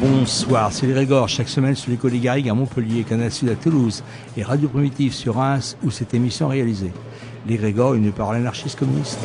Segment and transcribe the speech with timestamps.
[0.00, 4.02] Bonsoir, c'est les chaque semaine sur l'école des Garrigues à Montpellier, Canal Sud à Toulouse
[4.36, 6.92] et Radio Primitive sur Reims où cette émission est réalisée.
[7.46, 9.18] Les Régors, une parole anarchiste communiste.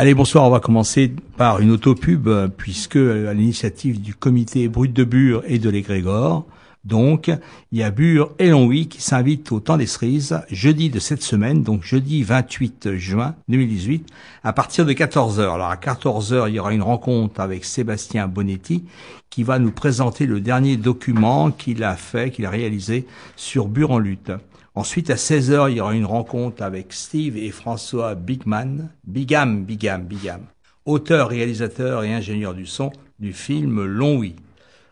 [0.00, 0.46] Allez, bonsoir.
[0.46, 5.58] On va commencer par une autopub, puisque à l'initiative du comité Brut de Bure et
[5.58, 6.46] de l'égrégore,
[6.84, 7.30] donc,
[7.70, 11.22] il y a Bure et Longwy qui s'invitent au temps des cerises jeudi de cette
[11.22, 14.08] semaine, donc jeudi 28 juin 2018,
[14.42, 15.42] à partir de 14h.
[15.42, 18.84] Alors à 14h, il y aura une rencontre avec Sébastien Bonetti
[19.28, 23.06] qui va nous présenter le dernier document qu'il a fait, qu'il a réalisé
[23.36, 24.32] sur Bure en lutte.
[24.80, 30.06] Ensuite, à 16h, il y aura une rencontre avec Steve et François Bigman, Bigam, Bigam,
[30.06, 30.46] Bigam,
[30.86, 34.36] auteur, réalisateur et ingénieur du son du film Long Oui.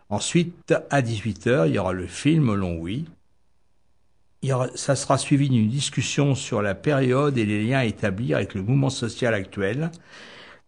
[0.09, 3.05] Ensuite, à 18h, il y aura le film Long Oui.
[4.43, 7.85] Il y aura, ça sera suivi d'une discussion sur la période et les liens à
[7.85, 9.89] établir avec le mouvement social actuel,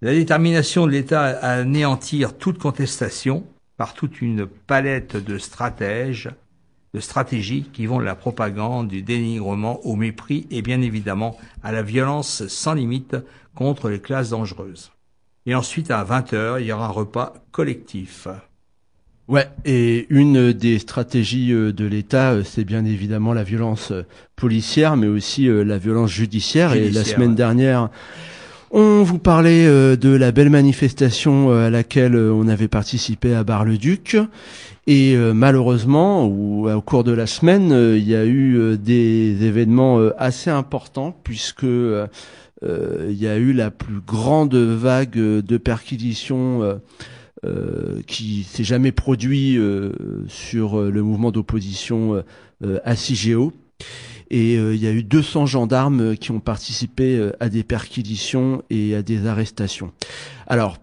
[0.02, 3.46] la détermination de l'État à anéantir toute contestation
[3.78, 6.32] par toute une palette de stratèges
[6.94, 11.72] de stratégies qui vont de la propagande, du dénigrement au mépris et bien évidemment à
[11.72, 13.16] la violence sans limite
[13.56, 14.92] contre les classes dangereuses.
[15.46, 18.28] Et ensuite, à 20h, il y aura un repas collectif.
[19.32, 24.06] Ouais, et une des stratégies euh, de l'État, euh, c'est bien évidemment la violence euh,
[24.36, 26.72] policière, mais aussi la violence judiciaire.
[26.72, 27.36] judiciaire et la semaine ouais.
[27.36, 27.90] dernière,
[28.72, 29.66] on vous parlait
[29.98, 34.18] de la belle manifestation à laquelle on avait participé à Bar-le-Duc.
[34.88, 38.78] Et euh, malheureusement, ou, au cours de la semaine, euh, il y a eu euh,
[38.78, 46.80] des événements assez importants puisque il y a eu la plus grande vague de perquisitions
[48.06, 49.58] qui s'est jamais produit
[50.28, 52.24] sur le mouvement d'opposition
[52.64, 53.52] à CIGEO.
[54.30, 59.02] Et il y a eu 200 gendarmes qui ont participé à des perquisitions et à
[59.02, 59.92] des arrestations.
[60.46, 60.78] Alors,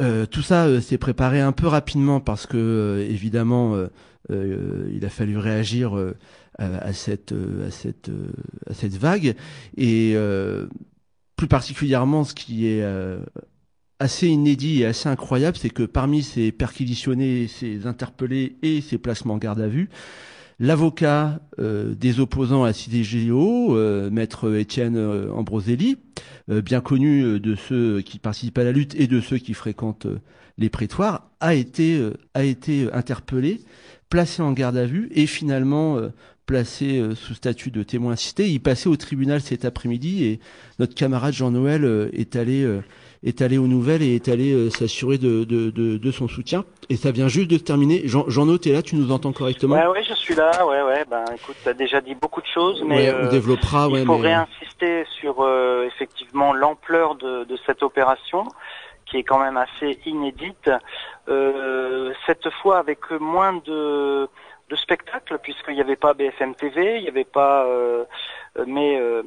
[0.00, 3.76] euh, tout ça euh, s'est préparé un peu rapidement parce que euh, évidemment
[4.28, 5.98] il a fallu réagir
[6.56, 7.32] à, cette
[7.66, 8.10] à cette
[8.68, 9.34] à cette vague.
[9.76, 10.14] Et
[11.36, 12.84] plus particulièrement ce qui est
[13.98, 19.34] assez inédit et assez incroyable, c'est que parmi ces perquisitionnés, ces interpellés et ces placements
[19.34, 19.90] en garde à vue,
[20.60, 25.96] l'avocat euh, des opposants à CDGO, euh, maître Étienne euh, Ambroselli,
[26.50, 30.06] euh, bien connu de ceux qui participent à la lutte et de ceux qui fréquentent
[30.58, 33.62] les prétoires, a été a été interpellé,
[34.10, 35.98] placé en garde à vue et finalement
[36.44, 38.50] placé sous statut de témoin cité.
[38.50, 40.40] Il passait au tribunal cet après-midi et
[40.78, 42.80] notre camarade Jean-Noël est allé
[43.22, 46.64] est allé aux nouvelles et est allé euh, s'assurer de, de, de, de, son soutien.
[46.88, 48.02] Et ça vient juste de se terminer.
[48.04, 49.76] Jean, Jean t'es là, tu nous entends correctement?
[49.76, 50.66] Ouais, ouais, je suis là.
[50.66, 51.04] Ouais, ouais.
[51.10, 53.88] Ben, écoute, t'as déjà dit beaucoup de choses, mais ouais, on développera.
[53.88, 54.28] Il ouais, faut mais...
[54.28, 58.46] réinsister sur euh, effectivement l'ampleur de, de cette opération
[59.10, 60.70] qui est quand même assez inédite.
[61.28, 64.28] Euh, cette fois avec moins de,
[64.68, 68.04] de spectacles, puisqu'il n'y avait pas BFM TV, il n'y avait pas, euh,
[68.66, 69.22] mais euh,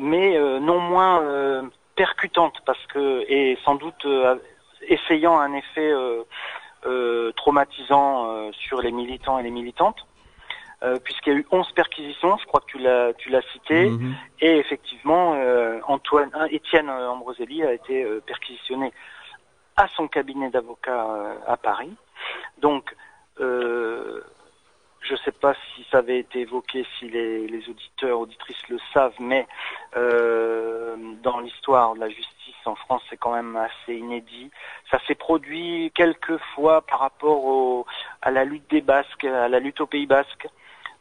[0.00, 1.70] mais non moins
[2.00, 4.36] percutante parce que et sans doute euh,
[4.88, 6.22] essayant un effet euh,
[6.86, 10.02] euh, traumatisant sur les militants et les militantes.
[11.04, 14.14] puisqu'il y a eu 11 perquisitions, je crois que tu l'as tu l'as cité, mmh.
[14.46, 15.26] et effectivement
[15.96, 17.96] Antoine Étienne Ambroselli a été
[18.30, 18.88] perquisitionné
[19.76, 21.04] à son cabinet d'avocat
[21.54, 21.94] à Paris.
[22.66, 22.84] Donc
[25.10, 28.78] je ne sais pas si ça avait été évoqué, si les, les auditeurs, auditrices le
[28.94, 29.48] savent, mais
[29.96, 34.52] euh, dans l'histoire de la justice en France, c'est quand même assez inédit.
[34.88, 37.86] Ça s'est produit quelques fois par rapport au,
[38.22, 40.46] à la lutte des Basques, à la lutte au Pays Basque.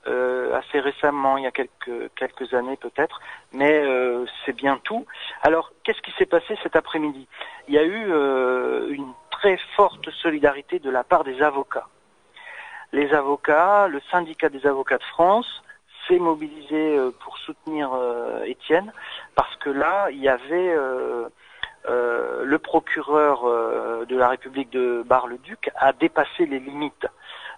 [0.08, 3.22] Euh, assez récemment, il y a quelques, quelques années peut-être,
[3.54, 5.06] mais euh, c'est bien tout.
[5.44, 7.28] Alors, qu'est-ce qui s'est passé cet après-midi?
[7.68, 11.88] Il y a eu euh, une très forte solidarité de la part des avocats.
[12.92, 15.64] Les avocats, le syndicat des avocats de France
[16.08, 17.90] s'est mobilisé pour soutenir
[18.46, 18.92] Étienne,
[19.36, 20.76] parce que là, il y avait
[21.86, 23.44] le procureur
[24.08, 27.08] de la République de Bar-le-Duc a dépassé les limites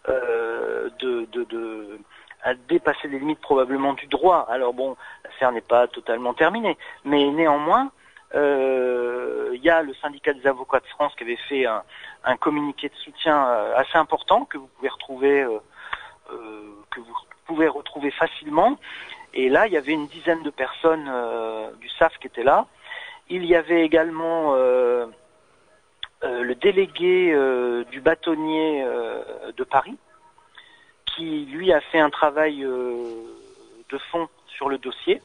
[0.07, 1.99] de, de, de
[2.43, 4.47] a dépassé les limites probablement du droit.
[4.49, 7.91] Alors bon, l'affaire n'est pas totalement terminée, mais néanmoins,
[8.33, 11.83] euh, il y a le syndicat des avocats de France qui avait fait un,
[12.39, 15.59] communiqué de soutien euh, assez important que vous pouvez retrouver, euh,
[16.91, 17.15] que vous
[17.45, 18.77] pouvez retrouver facilement.
[19.33, 21.09] Et là, il y avait une dizaine de personnes
[21.79, 22.68] du SAF qui étaient là.
[23.29, 27.33] Il y avait également le délégué
[27.89, 28.85] du bâtonnier
[29.56, 29.97] de Paris,
[31.15, 33.03] qui lui a fait un travail euh,
[33.89, 35.21] de fond sur le dossier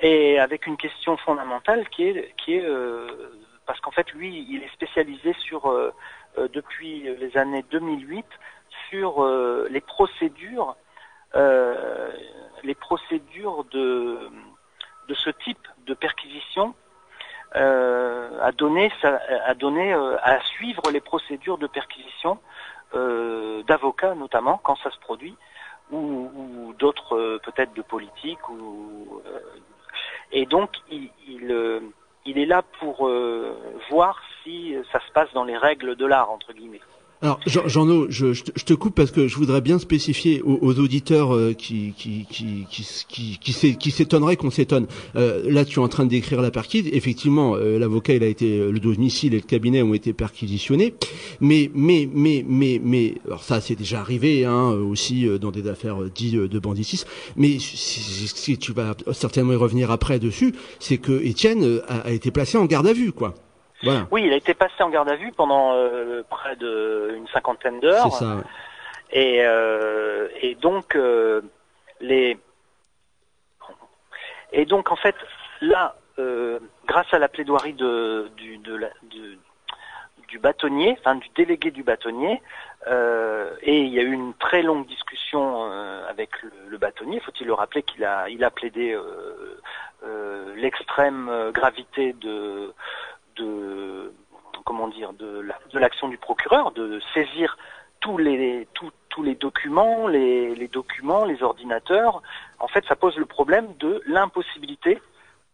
[0.00, 3.06] et avec une question fondamentale qui est qui est euh,
[3.66, 5.92] parce qu'en fait lui il est spécialisé sur euh,
[6.52, 8.24] depuis les années 2008
[8.90, 9.24] sur
[9.70, 10.76] les procédures
[11.34, 14.18] les procédures de
[15.08, 16.74] de ce type de perquisition
[17.52, 22.38] à donner à donner à suivre les procédures de perquisition
[22.94, 25.34] euh, d'avocats notamment quand ça se produit,
[25.90, 28.48] ou, d'autres euh, peut-être de politique.
[28.48, 29.40] Ou, euh,
[30.30, 31.50] et donc il, il,
[32.26, 33.08] est là pour
[33.90, 36.80] voir si ça se passe dans les règles de l'art entre guillemets.
[37.24, 41.54] Alors, Jean-No, je, je, te coupe parce que je voudrais bien spécifier aux, auditeurs euh,
[41.54, 44.86] qui, qui, qui, qui, qui, qui s'étonneraient qu'on s'étonne.
[45.16, 46.86] Euh, là, tu es en train de décrire la perquise.
[46.92, 50.92] Effectivement, euh, l'avocat, il a été, le domicile et le cabinet ont été perquisitionnés.
[51.40, 55.96] Mais, mais, mais, mais, mais, alors ça, c'est déjà arrivé hein, aussi dans des affaires
[56.14, 57.08] dites de banditisme.
[57.36, 62.30] Mais si, tu vas certainement y revenir après dessus, c'est que Étienne a, a été
[62.30, 63.34] placé en garde à vue, quoi.
[64.10, 68.12] Oui, il a été passé en garde à vue pendant euh, près d'une cinquantaine d'heures.
[68.12, 68.36] C'est ça.
[69.10, 71.42] Et, euh, et donc euh,
[72.00, 72.38] les
[74.52, 75.16] et donc en fait
[75.60, 75.96] là,
[76.86, 78.88] grâce à la plaidoirie de, du, de la,
[80.28, 82.40] du bâtonnier, enfin du délégué du bâtonnier,
[83.62, 85.70] et il y a eu une très longue discussion
[86.08, 87.20] avec le, le bâtonnier.
[87.20, 88.98] Faut-il le rappeler qu'il a il a plaidé
[90.56, 92.72] l'extrême gravité de
[93.36, 94.12] de
[94.64, 97.56] comment dire de l'action du procureur, de saisir
[98.04, 102.22] tous les documents, les, documents, les ordinateurs.
[102.58, 105.00] En fait, ça pose le problème de l'impossibilité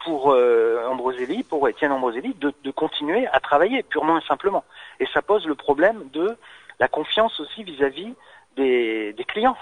[0.05, 4.65] pour euh, Ambroselli, pour Étienne Ambroselli, de, de, continuer à travailler purement et simplement.
[4.99, 6.37] Et ça pose le problème de
[6.79, 8.15] la confiance aussi vis-à-vis
[8.57, 9.57] des, clients.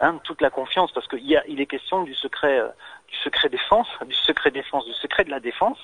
[0.00, 2.68] Hein, toute la confiance, parce qu'il il est question du secret, euh,
[3.06, 5.78] du secret défense, du secret défense, du secret de la défense,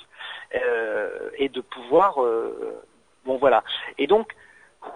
[0.52, 2.82] et de pouvoir, euh,
[3.24, 3.64] bon voilà.
[3.98, 4.34] Et donc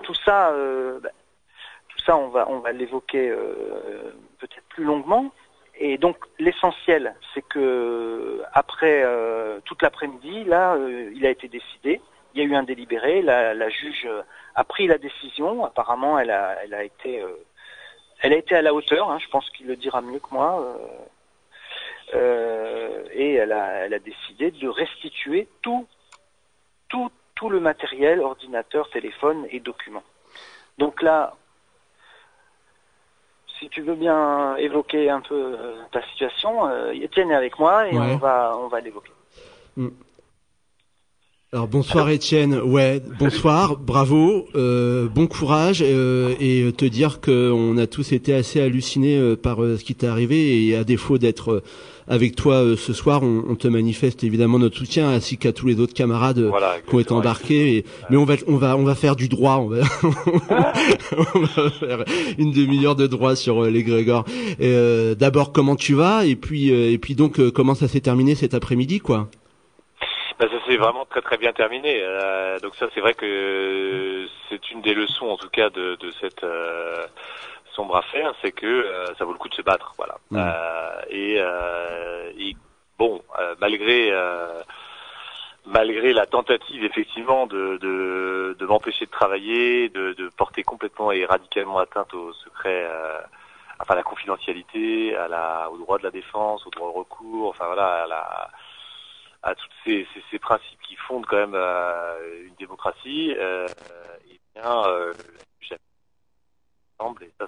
[0.03, 1.11] tout ça, euh, bah,
[1.89, 3.35] tout ça, on va, on va l'évoquer
[4.39, 5.33] peut-être plus longuement.
[5.77, 9.05] Et donc l'essentiel, c'est que après
[9.65, 10.77] toute l'après-midi, là,
[11.15, 12.01] il a été décidé.
[12.35, 13.23] Il y a eu un délibéré.
[13.23, 14.09] La, la juge
[14.55, 15.65] a pris la décision.
[15.65, 17.25] Apparemment, elle a, elle a été,
[18.21, 19.11] elle a été à la hauteur.
[19.11, 20.77] Hein, je pense qu'il le dira mieux que moi.
[22.13, 25.87] Euh, et elle a, elle a décidé de restituer tout,
[26.89, 30.03] tout, tout le matériel, ordinateur, téléphone et documents.
[30.79, 31.35] Donc là,
[33.59, 37.89] si tu veux bien évoquer un peu euh, ta situation, euh, Étienne est avec moi
[37.89, 39.13] et on va on va l'évoquer.
[39.77, 39.89] Mm.
[41.53, 47.79] Alors bonsoir Étienne, ouais, bonsoir, bravo, euh, bon courage euh, et te dire que on
[47.79, 51.63] a tous été assez hallucinés par ce qui t'est arrivé et à défaut d'être
[52.09, 55.95] avec toi ce soir, on, te manifeste évidemment notre soutien ainsi qu'à tous les autres
[55.95, 56.51] camarades
[56.87, 57.85] qui ont été embarqués.
[58.11, 59.85] mais on va on va on va faire du droit, on va,
[61.35, 62.05] on va faire
[62.39, 64.25] une demi-heure de droit sur les Grégor.
[65.19, 66.25] D'abord comment tu vas?
[66.25, 69.29] Et puis et puis donc comment ça s'est terminé cet après-midi quoi?
[70.39, 72.01] Ben, ça s'est vraiment très très bien terminé.
[72.03, 76.11] Euh, donc ça c'est vrai que c'est une des leçons en tout cas de, de
[76.21, 77.07] cette euh,
[77.75, 80.17] sombre affaire, c'est que euh, ça vaut le coup de se battre, voilà.
[80.31, 80.41] Mmh.
[81.11, 81.35] Et,
[82.39, 82.57] et,
[82.99, 83.23] bon,
[83.61, 84.13] malgré
[85.67, 91.79] malgré la tentative effectivement de, de, m'empêcher de travailler, de, de, porter complètement et radicalement
[91.79, 92.87] atteinte au secret
[93.81, 97.67] enfin la confidentialité, à la, au droit de la défense, au droit au recours, enfin
[97.67, 98.51] voilà, à, la,
[99.43, 103.67] à tous ces, ces, ces, principes qui fondent quand même euh, une démocratie, euh,
[104.31, 104.83] et bien
[107.23, 107.47] et ça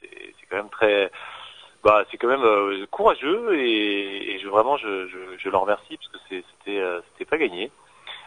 [0.00, 1.10] c'est quand même très
[1.82, 6.08] bah c'est quand même euh, courageux et, et je, vraiment je, je, je remercie parce
[6.08, 7.70] que c'était euh, c'était pas gagné.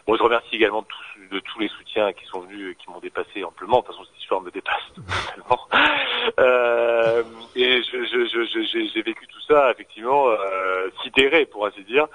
[0.08, 3.44] Bon, je remercie également tous, de tous les soutiens qui sont venus qui m'ont dépassé
[3.44, 3.80] amplement.
[3.80, 5.68] De toute façon, cette histoire me dépasse totalement.
[6.38, 7.22] Euh,
[7.56, 12.06] et j'ai vécu tout ça, effectivement, euh, sidéré, pour ainsi dire.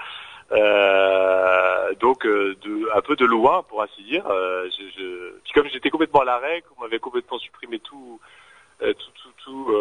[0.53, 4.25] Euh, donc, euh, de, un peu de loin, pour ainsi dire.
[4.27, 8.19] Euh, je, comme j'étais complètement à l'arrêt, qu'on m'avait complètement supprimé tout,
[8.81, 9.73] euh, tout, tout, tout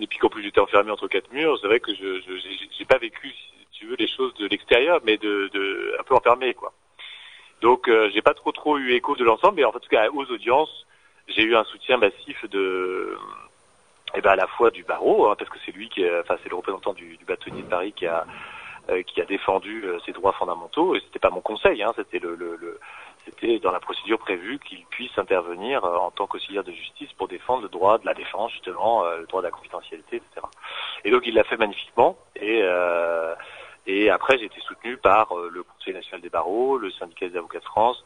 [0.00, 2.20] et puis qu'en plus j'étais enfermé entre quatre murs, c'est vrai que je
[2.78, 6.14] j'ai pas vécu, si tu veux, les choses de l'extérieur, mais de, de un peu
[6.14, 6.72] enfermé, quoi.
[7.60, 10.24] Donc euh, j'ai pas trop trop eu écho de l'ensemble, mais en tout cas aux
[10.30, 10.86] audiences,
[11.26, 13.16] j'ai eu un soutien massif de
[14.14, 16.48] eh ben à la fois du barreau, hein, parce que c'est lui qui, enfin c'est
[16.48, 18.24] le représentant du, du, bâtonnier de Paris qui a euh,
[19.06, 20.94] qui a défendu euh, ses droits fondamentaux.
[20.94, 22.80] Et c'était pas mon conseil, hein, c'était le, le, le
[23.24, 27.62] c'était dans la procédure prévue qu'il puisse intervenir en tant qu'auxiliaire de justice pour défendre
[27.62, 30.46] le droit de la défense, justement, le droit de la confidentialité, etc.
[31.04, 32.16] Et donc il l'a fait magnifiquement.
[32.36, 32.62] Et
[33.88, 37.38] et après, j'ai été soutenu par euh, le Conseil national des barreaux, le syndicat des
[37.38, 38.04] avocats de France,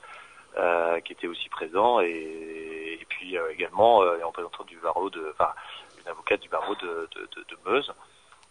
[0.57, 5.11] euh, qui était aussi présent, et, et puis euh, également euh, les représentants du barreau
[5.11, 5.51] de, enfin,
[6.01, 7.93] une avocate du barreau de, de, de Meuse,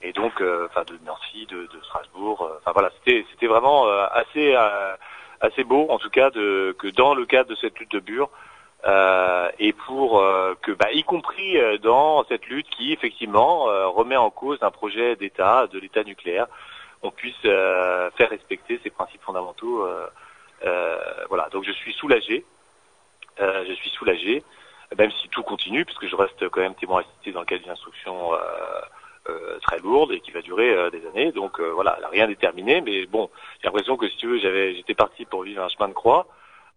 [0.02, 0.34] et donc,
[0.66, 2.50] enfin, de Nancy, de, de Strasbourg.
[2.60, 4.56] Enfin voilà, c'était, c'était vraiment assez,
[5.40, 8.30] assez beau, en tout cas, de, que dans le cadre de cette lutte de Bure.
[8.84, 14.32] Euh, et pour euh, que, bah, y compris dans cette lutte qui effectivement remet en
[14.32, 16.48] cause un projet d'État, de l'État nucléaire,
[17.04, 19.86] on puisse euh, faire respecter ces principes fondamentaux.
[19.86, 20.08] Euh,
[20.66, 22.46] euh, voilà, donc je suis soulagé.
[23.40, 24.44] je suis soulagé,
[24.98, 27.72] même si tout continue, puisque je reste quand même témoin assisté dans le cadre d'une
[27.72, 28.32] instruction
[29.62, 31.32] très lourde et qui va durer des années.
[31.32, 33.30] Donc voilà, rien n'est terminé, mais bon,
[33.62, 36.28] j'ai l'impression que si tu veux, j'avais, j'étais parti pour vivre un chemin de croix.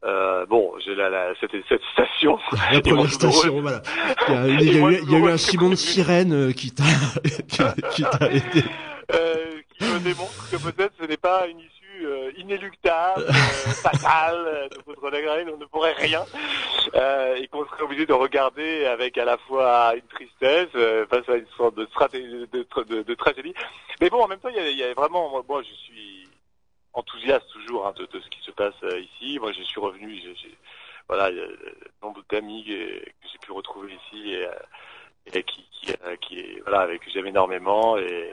[0.04, 2.38] Euh, bon, j'ai la, la, cette, cette station.
[2.72, 3.80] La première station, voilà.
[4.28, 6.52] Il y a, il y a, eu, il y a eu un Simon de sirène
[6.52, 6.84] qui t'a,
[7.90, 8.64] qui t'a aidé.
[9.14, 14.46] Euh, qui me démontre que peut-être ce n'est pas une issue euh, inéluctable, euh, fatale
[14.46, 16.24] euh, de votre degré, on ne pourrait rien,
[17.36, 20.70] et qu'on serait obligé de regarder avec à la fois une tristesse
[21.08, 21.86] face à une sorte de,
[22.52, 23.54] de, de, tragédie.
[24.00, 26.28] Mais bon, en même temps, il y a, vraiment, moi, je suis
[26.92, 29.38] enthousiaste toujours hein, de, ce qui se passe ici.
[29.38, 30.20] Moi, je suis revenu,
[31.08, 31.46] voilà, il y a
[32.02, 38.32] nombre d'amis que, j'ai pu retrouver ici et, et qui, voilà, avec j'aime énormément et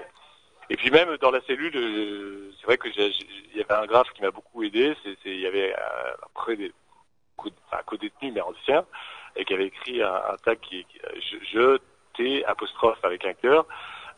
[0.71, 4.07] et puis même dans la cellule, euh, c'est vrai que il y avait un graphe
[4.15, 4.95] qui m'a beaucoup aidé.
[5.25, 6.71] Il y avait euh, après des
[7.37, 8.85] enfin, co-détenus mais anciens
[9.35, 10.85] et qui avait écrit un, un tag qui,
[11.15, 11.77] je, je
[12.15, 13.65] T apostrophe avec un cœur.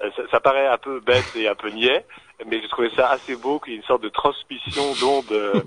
[0.01, 2.05] Euh, ça, ça, paraît un peu bête et un peu niais,
[2.45, 5.59] mais je trouvais ça assez beau qu'il y ait une sorte de transmission d'ondes euh,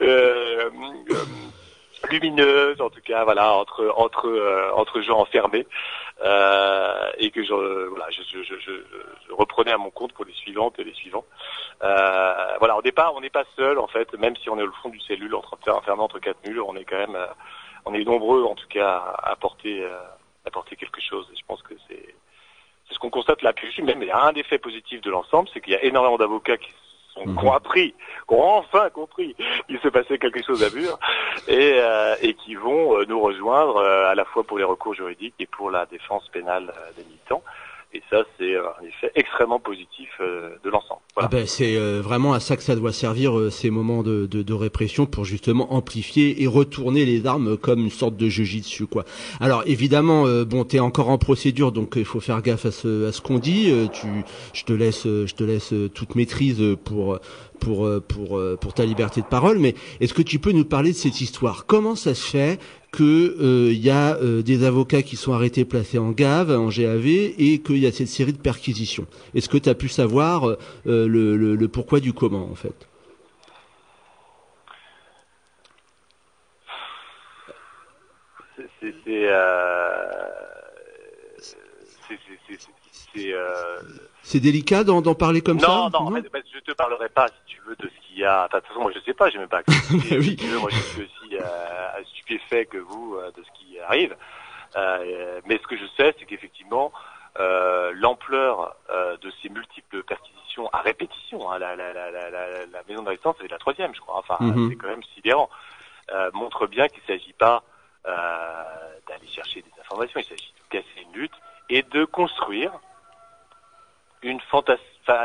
[0.00, 0.70] euh,
[2.10, 7.52] lumineuse, en tout cas, voilà, entre entre euh, entre gens enfermés, euh, et que je
[7.52, 11.24] voilà, je, je, je, je, reprenais à mon compte pour les suivantes et les suivants.
[11.82, 14.72] Euh, voilà, au départ, on n'est pas seul en fait, même si on est au
[14.82, 17.26] fond du cellule, entre enfermé entre quatre murs, on est quand même, euh,
[17.84, 19.98] on est nombreux en tout cas à apporter euh,
[20.46, 21.26] apporter quelque chose.
[21.34, 22.14] Je pense que c'est
[22.88, 23.52] c'est ce qu'on constate là.
[23.52, 26.16] Puis même il y a un effet positif de l'ensemble, c'est qu'il y a énormément
[26.16, 26.70] d'avocats qui
[27.24, 27.94] qui ont appris,
[28.28, 29.34] qui ont enfin compris
[29.66, 30.98] qu'il se passait quelque chose à Bure
[31.48, 34.94] et, euh, et qui vont euh, nous rejoindre euh, à la fois pour les recours
[34.94, 37.42] juridiques et pour la défense pénale des militants.
[37.96, 41.00] Et ça, c'est un effet extrêmement positif de l'ensemble.
[41.14, 41.28] Voilà.
[41.32, 44.52] Ah ben, c'est vraiment à ça que ça doit servir ces moments de, de, de,
[44.52, 49.04] répression pour justement amplifier et retourner les armes comme une sorte de jujitsu quoi.
[49.40, 53.06] Alors évidemment, euh, bon, t'es encore en procédure, donc il faut faire gaffe à ce,
[53.08, 53.72] à ce qu'on dit.
[53.94, 54.06] tu,
[54.52, 57.18] je te laisse, je te laisse toute maîtrise pour
[57.60, 59.58] pour pour pour ta liberté de parole.
[59.58, 61.64] Mais est-ce que tu peux nous parler de cette histoire?
[61.64, 62.58] Comment ça se fait
[62.96, 67.06] qu'il euh, y a euh, des avocats qui sont arrêtés, placés en GAV, en GAV,
[67.06, 69.06] et qu'il y a cette série de perquisitions.
[69.34, 72.88] Est-ce que tu as pu savoir euh, le, le, le, pourquoi du comment, en fait?
[84.22, 85.68] C'est délicat d'en parler comme ça?
[85.68, 88.46] Non, non, je te parlerai pas, si tu veux, de ce qu'il y a.
[88.46, 89.62] Enfin, de toute façon, moi, je sais pas, j'ai même pas.
[90.10, 90.36] oui.
[90.60, 94.16] moi, je suis aussi euh, stupéfait que vous euh, de ce qui arrive.
[94.76, 96.92] Euh, mais ce que je sais, c'est qu'effectivement,
[97.38, 103.02] euh, l'ampleur euh, de ces multiples perquisitions à répétition, hein, la, la, la, la, maison
[103.02, 104.18] de résistance, c'est la troisième, je crois.
[104.18, 104.70] Enfin, mm-hmm.
[104.70, 105.48] c'est quand même sidérant.
[106.32, 107.62] montre bien qu'il ne s'agit pas
[108.04, 110.20] d'aller chercher des informations.
[110.20, 111.06] Il s'agit de casser
[112.06, 112.72] construire
[114.22, 114.78] une, fantas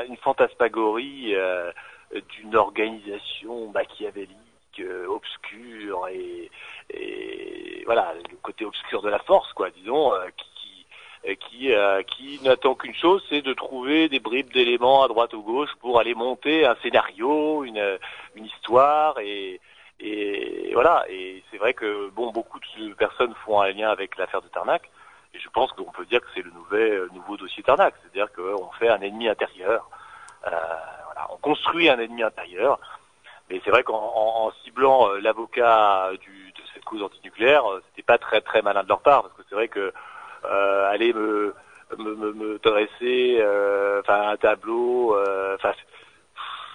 [0.08, 1.36] une fantasmagorie
[2.30, 4.38] d'une organisation machiavélique,
[4.80, 6.50] euh, obscure et,
[7.86, 10.86] voilà le côté obscur de la force, quoi, disons, euh, qui
[11.40, 11.72] qui,
[12.08, 16.00] qui n'attend qu'une chose, c'est de trouver des bribes d'éléments à droite ou gauche pour
[16.00, 18.00] aller monter un scénario, une,
[18.36, 19.62] une histoire et,
[20.02, 21.06] et voilà.
[21.10, 24.90] Et c'est vrai que bon, beaucoup de personnes font un lien avec l'affaire de Tarnac.
[25.34, 28.32] Et je pense qu'on peut dire que c'est le nouvel, euh, nouveau dossier Tarnac, c'est-à-dire
[28.34, 29.90] qu'on fait un ennemi intérieur.
[30.48, 30.50] Euh,
[31.06, 32.80] voilà, on construit un ennemi intérieur.
[33.52, 38.62] Mais c'est vrai qu'en ciblant euh, l'avocat de cette cause antinucléaire, c'était pas très très
[38.62, 39.92] malin de leur part, parce que c'est vrai que
[40.46, 41.54] euh, aller me
[41.98, 43.44] me, me, dresser
[44.08, 45.14] un tableau,
[45.56, 45.74] enfin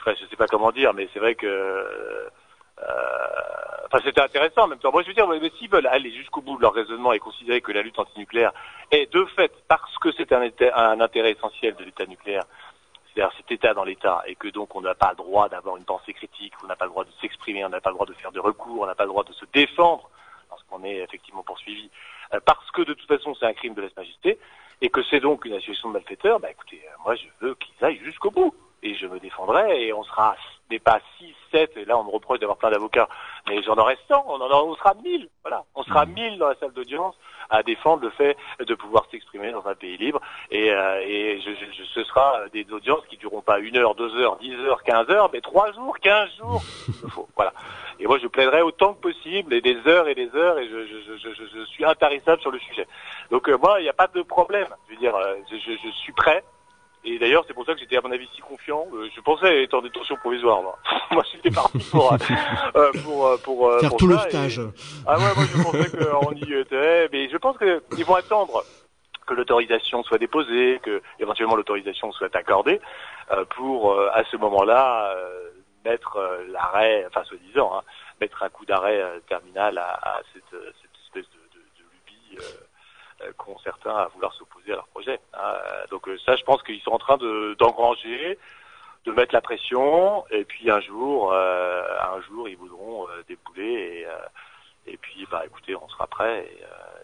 [0.06, 2.28] je sais pas comment dire, mais c'est vrai que
[3.86, 4.90] Enfin, c'était intéressant en même temps.
[4.92, 7.60] Moi, je veux dire, mais s'ils veulent aller jusqu'au bout de leur raisonnement et considérer
[7.60, 8.52] que la lutte antinucléaire
[8.90, 10.42] est de fait, parce que c'est un,
[10.74, 12.44] un, intérêt essentiel de l'État nucléaire,
[13.16, 15.84] c'est-à-dire cet État dans l'État, et que donc on n'a pas le droit d'avoir une
[15.84, 18.12] pensée critique, on n'a pas le droit de s'exprimer, on n'a pas le droit de
[18.12, 20.10] faire de recours, on n'a pas le droit de se défendre
[20.50, 21.88] lorsqu'on est effectivement poursuivi,
[22.34, 24.38] euh, parce que de toute façon c'est un crime de lèse-majesté,
[24.82, 27.82] et que c'est donc une association de malfaiteurs, bah écoutez, euh, moi je veux qu'ils
[27.82, 28.54] aillent jusqu'au bout,
[28.86, 30.36] et je me défendrai, et on sera
[30.68, 33.08] mais pas 6, 7, et là on me reproche d'avoir plein d'avocats,
[33.46, 36.38] mais j'en aurai 100, on, en on sera 1000, voilà, on sera 1000 mmh.
[36.38, 37.14] dans la salle d'audience
[37.50, 41.50] à défendre le fait de pouvoir s'exprimer dans un pays libre, et, euh, et je,
[41.52, 45.08] je, ce sera des audiences qui dureront pas une heure, deux heures, dix heures, quinze
[45.08, 46.62] heures, mais trois jours, quinze jours,
[47.10, 47.52] faut, voilà.
[48.00, 50.86] Et moi je plaiderai autant que possible, et des heures et des heures, et je,
[50.86, 52.86] je, je suis intarissable sur le sujet.
[53.30, 56.12] Donc euh, moi, il n'y a pas de problème, je veux dire, euh, je, suis
[56.12, 56.44] prêt,
[57.06, 58.84] et d'ailleurs, c'est pour ça que j'étais à mon avis si confiant.
[58.92, 60.60] Euh, je pensais être en détention provisoire.
[60.60, 60.76] Moi,
[61.12, 62.16] moi j'étais parti pour euh,
[62.76, 64.60] euh, pour pour, faire tout le stage.
[65.06, 68.64] Ah ouais, moi je pensais qu'on y était, mais je pense qu'ils vont attendre
[69.24, 72.80] que l'autorisation soit déposée, que éventuellement l'autorisation soit accordée,
[73.56, 75.14] pour à ce moment-là
[75.84, 76.18] mettre
[76.50, 77.82] l'arrêt, enfin soi-disant, hein,
[78.20, 82.66] mettre un coup d'arrêt terminal à, à cette, cette, espèce de, de, de lubie euh,
[83.36, 85.20] qu'ont certains à vouloir s'opposer à leur projet.
[85.34, 85.54] Hein.
[85.90, 87.16] Donc euh, ça, je pense qu'ils sont en train
[87.58, 88.38] d'engranger,
[89.04, 91.82] de, mettre la pression, et puis un jour, euh,
[92.14, 94.04] un jour, ils voudront débouler,
[94.86, 96.48] et, et puis, bah, écoutez, on sera prêt.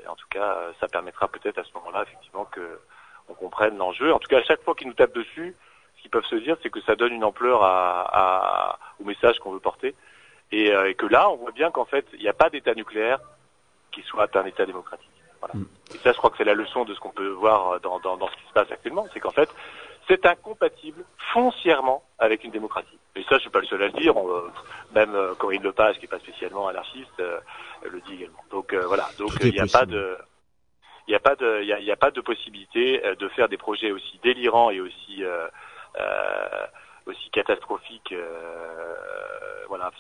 [0.02, 2.80] Et, en tout cas, ça permettra peut-être à ce moment-là, effectivement, que
[3.28, 4.12] on comprenne l'enjeu.
[4.12, 5.54] En tout cas, à chaque fois qu'ils nous tapent dessus,
[5.96, 9.52] ce qu'ils peuvent se dire, c'est que ça donne une ampleur à, au message qu'on
[9.52, 9.94] veut porter,
[10.50, 13.20] et, et que là, on voit bien qu'en fait, il n'y a pas d'État nucléaire
[13.92, 15.08] qui soit un État démocratique.
[15.54, 15.64] Mm.
[15.94, 18.16] Et ça, je crois que c'est la leçon de ce qu'on peut voir dans, dans,
[18.16, 19.48] dans, ce qui se passe actuellement, c'est qu'en fait,
[20.08, 22.98] c'est incompatible foncièrement avec une démocratie.
[23.14, 24.16] Et ça, je suis pas le seul à le dire.
[24.16, 24.28] On,
[24.94, 27.38] même euh, Corinne Lepage, qui est pas spécialement anarchiste, euh,
[27.88, 28.42] le dit également.
[28.50, 29.08] Donc euh, voilà.
[29.18, 30.16] Donc il n'y a pas de,
[31.06, 33.90] il n'y a pas de, il y a, pas de possibilité de faire des projets
[33.90, 35.24] aussi délirants et aussi
[37.06, 38.14] aussi catastrophiques
[39.68, 39.90] voilà,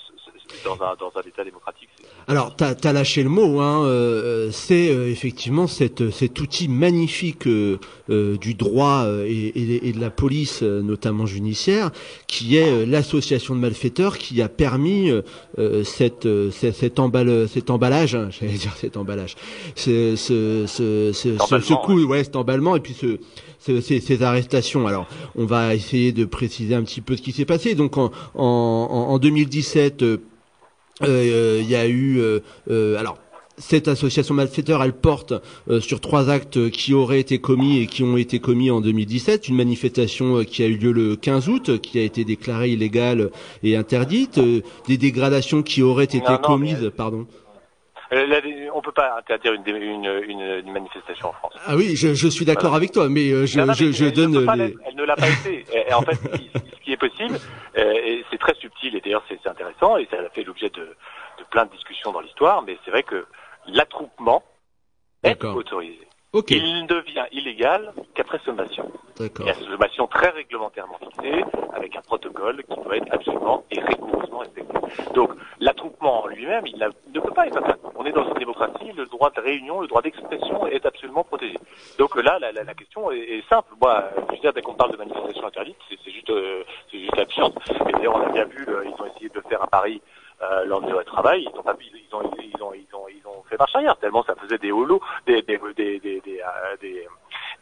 [0.64, 1.88] dans un, dans un État démocratique.
[2.28, 7.46] Alors, tu as, lâché le mot, hein, euh, c'est euh, effectivement cette, cet outil magnifique
[7.46, 11.90] euh, du droit et, et, de la police, notamment judiciaire,
[12.26, 15.10] qui est l'association de malfaiteurs qui a permis
[15.84, 19.36] cette, cet, cet, emballage, cet emballage, hein, j'allais dire cet emballage,
[19.74, 23.18] ce, ce, ce, ce, coup, ouais, cet emballement, et puis ce
[23.62, 24.86] ces, ces, arrestations.
[24.86, 27.74] Alors, on va essayer de préciser un petit peu ce qui s'est passé.
[27.74, 30.18] Donc, en, en, en 2017, euh,
[31.02, 33.18] euh, il y a eu, euh, alors.
[33.58, 35.34] Cette association malfaiteur, elle porte
[35.80, 39.46] sur trois actes qui auraient été commis et qui ont été commis en 2017.
[39.48, 43.30] Une manifestation qui a eu lieu le 15 août, qui a été déclarée illégale
[43.62, 44.40] et interdite.
[44.88, 47.26] des dégradations qui auraient été commises, pardon.
[48.12, 50.22] Euh, on peut pas interdire une, une,
[50.64, 51.54] une, manifestation en France.
[51.66, 54.38] Ah oui, je, je suis d'accord avec toi, mais euh, je, je, je donne.
[54.56, 54.76] Les...
[54.86, 55.64] Elle ne l'a pas été.
[55.72, 57.38] Et, en fait, ce qui est possible,
[57.78, 60.80] euh, et c'est très subtil, et d'ailleurs c'est intéressant, et ça a fait l'objet de,
[60.82, 63.24] de plein de discussions dans l'histoire, mais c'est vrai que
[63.66, 64.42] l'attroupement
[65.22, 66.06] est autorisé.
[66.34, 68.90] Il devient illégal qu'après sommation.
[69.20, 74.38] Et à sommation très réglementairement fixée, avec un protocole qui doit être absolument et rigoureusement
[74.38, 74.72] respecté.
[75.14, 76.78] Donc l'attroupement en lui-même, il
[77.12, 77.76] ne peut pas être atteint.
[77.96, 81.58] On est dans une démocratie, le droit de réunion, le droit d'expression est absolument protégé.
[81.98, 83.74] Donc là, la, la, la question est, simple.
[83.80, 87.18] Moi, je veux dire, dès qu'on parle de manifestation interdite, c'est juste, euh, c'est juste
[87.18, 87.52] absurde.
[87.88, 90.00] Et d'ailleurs, on a bien vu, euh, ils ont essayé de faire à Paris
[90.42, 93.58] euh, de travail, ils ont, pas, ils, ont, ils, ont, ils, ont, ils ont fait
[93.58, 97.06] marche arrière, tellement ça faisait des holos, des, des, des, des, des, euh, des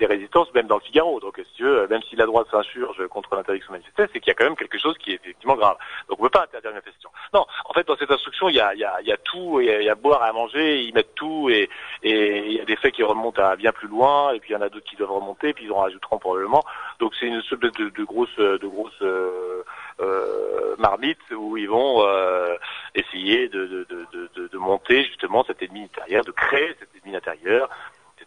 [0.06, 1.20] résistances, même dans le Figaro.
[1.20, 4.28] Donc, si tu veux, même si la droite s'insurge contre l'interdiction de manifester, c'est qu'il
[4.28, 5.76] y a quand même quelque chose qui est effectivement grave.
[6.08, 7.10] Donc, on ne peut pas interdire une manifestation.
[7.32, 9.16] Non, en fait, dans cette instruction, il y a, il y a, il y a
[9.16, 11.68] tout, il y a, il y a boire, à manger, ils mettent tout, et,
[12.02, 14.52] et il y a des faits qui remontent à bien plus loin, et puis il
[14.54, 16.64] y en a d'autres qui doivent remonter, puis ils en rajouteront probablement.
[16.98, 19.62] Donc, c'est une espèce de, de, grosse, de grosse euh,
[20.00, 22.56] euh, marmite où ils vont euh,
[22.94, 27.68] essayer de, de, monter justement cet ennemi intérieur, de créer cet ennemi intérieur,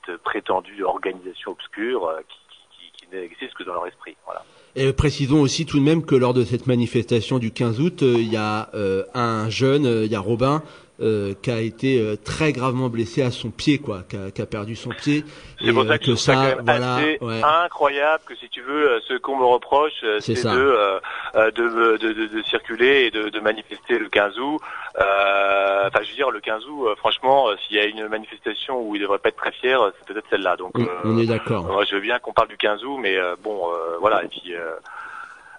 [0.05, 4.15] cette prétendue organisation obscure euh, qui, qui, n'existe que dans leur esprit.
[4.25, 4.43] Voilà.
[4.75, 8.31] Et précisons aussi tout de même que lors de cette manifestation du 15 août, il
[8.31, 8.69] y a
[9.13, 10.63] un jeune, il y a Robin,
[11.03, 14.73] euh, qui a été euh, très gravement blessé à son pied, quoi, qui a, perdu
[14.77, 15.25] son pied.
[15.59, 17.41] C'est pour ça euh, que, ça, voilà, ouais.
[17.43, 21.01] incroyable que si tu veux, ce qu'on me reproche, c'est de,
[21.35, 24.61] de, de, de, circuler et de, de manifester le 15 août.
[24.95, 29.01] Enfin, je veux dire, le 15 août, franchement, s'il y a une manifestation où il
[29.01, 30.55] devrait pas être très fier, c'est peut-être celle-là.
[30.55, 31.83] Donc, on est d'accord.
[31.85, 34.23] Je veux bien qu'on parle du 15 août, mais bon, voilà.
[34.23, 34.53] Et puis.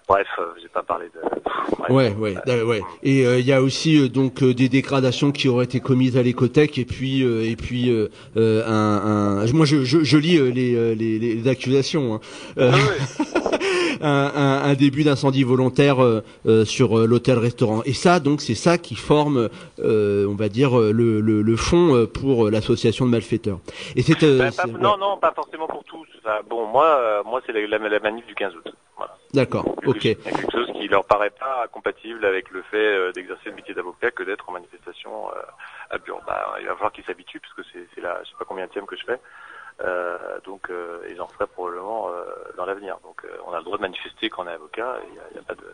[0.07, 1.91] Bref, euh, j'ai pas parlé de.
[1.93, 2.81] Ouais, ouais, ouais.
[3.01, 6.21] Et euh, il y a aussi euh, donc des dégradations qui auraient été commises à
[6.21, 7.91] l'écotech et puis et puis
[8.35, 12.15] un, un, moi je, je, je lis les, les, les accusations.
[12.15, 12.19] Hein.
[12.59, 12.71] Ah
[14.01, 15.97] un, un, un, début d'incendie volontaire
[16.65, 17.81] sur l'hôtel-restaurant.
[17.85, 22.51] Et ça, donc, c'est ça qui forme, on va dire, le, le, le fond pour
[22.51, 23.59] l'association de malfaiteurs.
[23.95, 26.07] Et c'est ben, non, non, pas forcément pour tous.
[26.49, 28.73] bon, moi, moi, c'est la, la, la manif du 15 août.
[29.35, 30.05] D'accord, ok.
[30.05, 33.49] Il y a quelque chose qui leur paraît pas compatible avec le fait euh, d'exercer
[33.49, 35.41] le métier d'avocat que d'être en manifestation euh,
[35.89, 36.21] à Bure.
[36.25, 38.71] Bah, il va falloir qu'ils s'habituent parce que c'est là, je sais pas combien de
[38.71, 39.19] que je fais.
[39.81, 42.23] Euh, donc euh, ils en feraient probablement euh,
[42.55, 42.97] dans l'avenir.
[43.03, 44.99] Donc on a le droit de manifester quand on est avocat.
[45.07, 45.67] Il n'y a, a, pas de,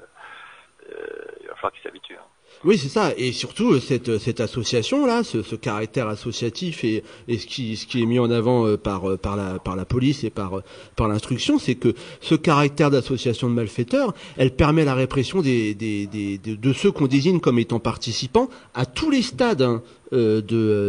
[1.42, 2.18] il va falloir qu'ils s'habituent.
[2.18, 2.41] Hein.
[2.64, 3.12] Oui, c'est ça.
[3.18, 7.76] Et surtout, euh, cette, euh, cette association-là, ce, ce, caractère associatif et, et, ce, qui,
[7.76, 10.62] ce qui est mis en avant euh, par, par, la, par la police et par,
[10.96, 16.06] par l'instruction, c'est que ce caractère d'association de malfaiteurs, elle permet la répression des, des,
[16.06, 19.82] des, de, ceux qu'on désigne comme étant participants à tous les stades hein,
[20.12, 20.42] de,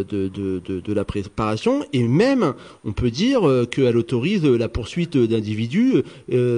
[0.08, 1.84] de, de, de, la préparation.
[1.92, 2.54] Et même,
[2.84, 6.02] on peut dire qu'elle autorise la poursuite d'individus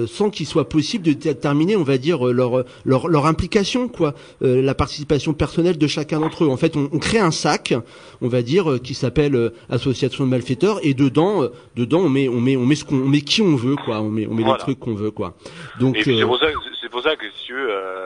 [0.07, 3.87] sans qu'il soit possible de déterminer, on va dire, leur, leur, leur implication.
[3.87, 4.13] quoi.
[4.41, 6.49] la participation personnelle de chacun d'entre eux.
[6.49, 7.73] En fait, on, on, crée un sac,
[8.21, 12.09] on va dire, euh, qui s'appelle euh, association de malfaiteurs, et dedans, euh, dedans, on
[12.09, 14.01] met, on met, on met ce qu'on, on met qui on veut, quoi.
[14.01, 15.35] On met, on met les trucs qu'on veut, quoi.
[15.79, 16.47] Donc, c'est pour ça,
[16.81, 18.04] c'est pour ça que si tu veux, euh,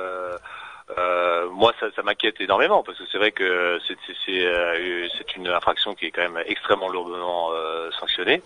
[1.59, 5.93] moi, ça, ça m'inquiète énormément parce que c'est vrai que c'est, c'est, c'est une infraction
[5.93, 7.51] qui est quand même extrêmement lourdement
[7.99, 8.41] sanctionnée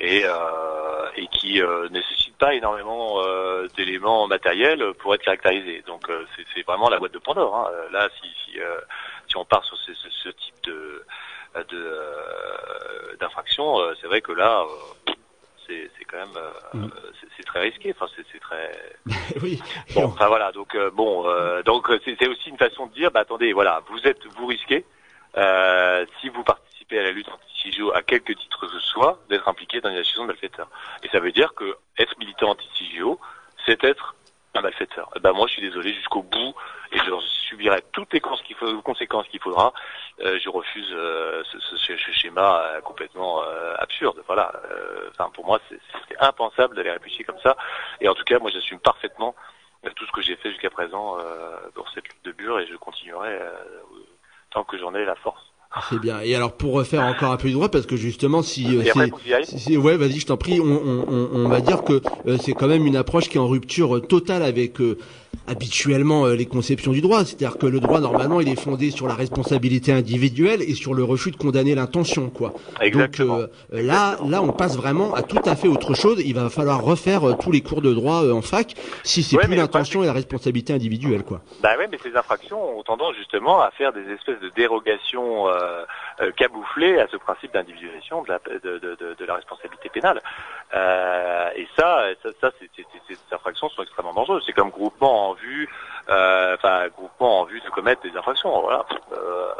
[0.00, 5.82] et, euh, et qui euh, nécessite pas énormément euh, d'éléments matériels pour être caractérisé.
[5.86, 7.54] Donc euh, c'est vraiment la boîte de Pandore.
[7.56, 7.70] Hein.
[7.92, 8.80] Là, si, si, euh,
[9.28, 11.04] si, on part sur ce, ce, ce type de
[13.18, 14.62] d'infraction, c'est vrai que là,
[15.66, 16.90] c'est quand même mm.
[17.36, 17.94] c'est très risqué.
[17.98, 18.72] Enfin, c'est très.
[19.42, 19.60] oui.
[19.94, 20.52] Bon, enfin voilà.
[20.52, 21.26] Donc bon,
[21.64, 24.84] donc c'est aussi une façon de dire, bah attendez, voilà, vous êtes vous risquez.
[26.20, 29.80] si vous participez à la lutte anti-CIGO à quelque titre que ce soit, d'être impliqué
[29.80, 30.68] dans une association de malfaiteurs.
[31.02, 33.18] Et ça veut dire que être militant anti-CIGO,
[33.66, 34.14] c'est être
[34.56, 35.10] un malfaiteur.
[35.16, 36.54] Eh ben moi, je suis désolé jusqu'au bout
[36.92, 39.72] et je subirai toutes les conséquences qu'il faudra.
[40.20, 44.22] Euh, je refuse euh, ce, ce, ce, schéma euh, complètement euh, absurde.
[44.26, 44.52] Voilà.
[44.70, 45.80] Euh, enfin, pour moi, c'est
[46.20, 47.56] impensable d'aller réfléchir comme ça.
[48.00, 49.34] Et en tout cas, moi, j'assume parfaitement
[49.94, 51.16] tout ce que j'ai fait jusqu'à présent
[51.74, 53.38] pour cette lutte de bure et je continuerai
[54.50, 55.52] tant que j'en ai la force.
[55.90, 56.20] C'est bien.
[56.22, 58.82] Et alors pour refaire encore un peu du droit, parce que justement, si, euh,
[59.44, 62.68] c'est, ouais, vas-y, je t'en prie, on, on, on, va dire que euh, c'est quand
[62.68, 64.98] même une approche qui est en rupture totale avec euh,
[65.46, 67.24] habituellement euh, les conceptions du droit.
[67.24, 71.04] C'est-à-dire que le droit, normalement, il est fondé sur la responsabilité individuelle et sur le
[71.04, 72.54] refus de condamner l'intention, quoi.
[72.80, 73.38] Exactement.
[73.38, 76.20] Donc euh, là, là, on passe vraiment à tout à fait autre chose.
[76.24, 79.54] Il va falloir refaire euh, tous les cours de droit en fac si c'est plus
[79.54, 81.40] l'intention et la responsabilité individuelle, quoi.
[81.62, 85.65] Bah oui, mais ces infractions ont tendance justement à faire des espèces de dérogations euh,
[86.36, 90.20] camouflées à ce principe d'individualisation de la, de, de, de, la responsabilité pénale.
[90.72, 92.50] et ça, ça, ça
[93.08, 94.42] ces infractions sont extrêmement dangereuses.
[94.46, 95.68] C'est comme groupement en vue,
[96.08, 98.60] euh, enfin groupement en vue de commettre des infractions.
[98.60, 98.84] Voilà.
[99.12, 99.52] Euh,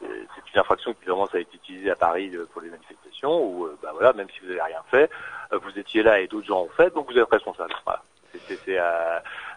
[0.00, 3.68] c'est une infraction qui commence à être utilisée à Paris euh, pour les manifestations où,
[3.82, 5.10] bah voilà, même si vous n'avez rien fait,
[5.50, 7.74] vous étiez là et d'autres gens ont fait, donc vous êtes responsable.
[7.84, 8.02] Voilà.
[8.32, 8.78] C'est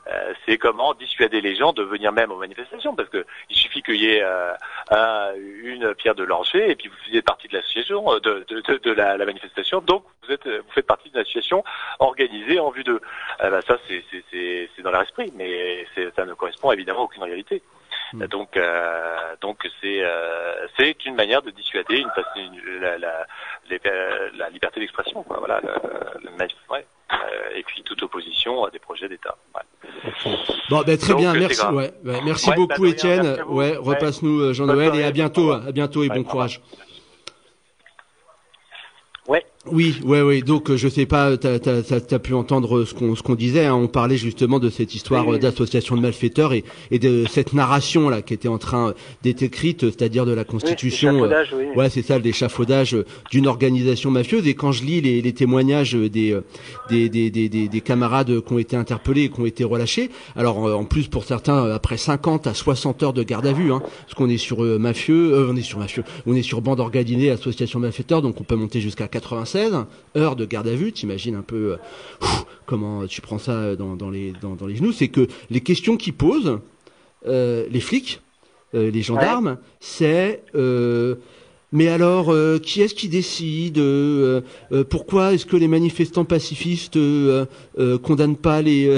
[0.07, 3.83] euh, c'est comment dissuader les gens de venir même aux manifestations, parce que il suffit
[3.83, 4.53] qu'il y ait euh,
[5.61, 8.91] une pierre de lancer et puis vous faisiez partie de l'association, de, de, de, de
[8.91, 11.63] la, la, manifestation, donc vous êtes, vous faites partie d'une association
[11.99, 12.99] organisée en vue de.
[13.43, 17.61] Euh, bah, ça, c'est dans leur esprit, mais ça ne correspond évidemment à aucune réalité.
[18.13, 18.25] Hmm.
[18.25, 18.59] Donc,
[19.41, 20.03] donc c'est
[20.77, 22.03] c'est une manière de dissuader
[22.35, 23.27] une, la, la,
[23.69, 25.61] la, liberté d'expression, voilà,
[26.69, 26.85] ouais.
[27.55, 29.35] Et puis toute opposition à des projets d'État.
[30.69, 33.43] Bon, ben, très bien, merci, ouais, merci beaucoup, Étienne.
[33.47, 36.61] Ouais, repasse-nous Jean-Noël et à bientôt, à bientôt et bon courage.
[36.77, 36.85] Ouais.
[39.67, 40.41] Oui, ouais, oui.
[40.41, 43.67] Donc, euh, je sais pas, t'as as, pu entendre ce qu'on ce qu'on disait.
[43.67, 43.75] Hein.
[43.75, 48.23] On parlait justement de cette histoire d'association de malfaiteurs et, et de cette narration là
[48.23, 51.25] qui était en train d'être écrite, c'est-à-dire de la constitution.
[51.25, 52.97] Euh, oui, ouais, c'est ça, l'échafaudage
[53.29, 54.47] d'une organisation mafieuse.
[54.47, 56.35] Et quand je lis les, les témoignages des
[56.89, 60.67] des, des des, des, camarades qui ont été interpellés et qui ont été relâchés, alors
[60.67, 63.83] euh, en plus pour certains après 50 à 60 heures de garde à vue, hein,
[63.83, 67.79] parce qu'on est sur mafieux, on est sur mafieux, on est sur bande organisée, association
[67.79, 69.07] de malfaiteurs, donc on peut monter jusqu'à
[69.51, 69.87] 80
[70.17, 72.25] heures de garde à vue, t'imagines un peu euh,
[72.65, 76.59] comment tu prends ça dans, les, dans, les genoux, c'est que les questions qu'ils posent,
[77.27, 78.21] euh, les flics,
[78.73, 80.43] euh, les gendarmes, c'est
[81.71, 83.81] mais alors, qui est-ce qui décide
[84.89, 86.99] Pourquoi est-ce que les manifestants pacifistes
[88.03, 88.97] condamnent pas les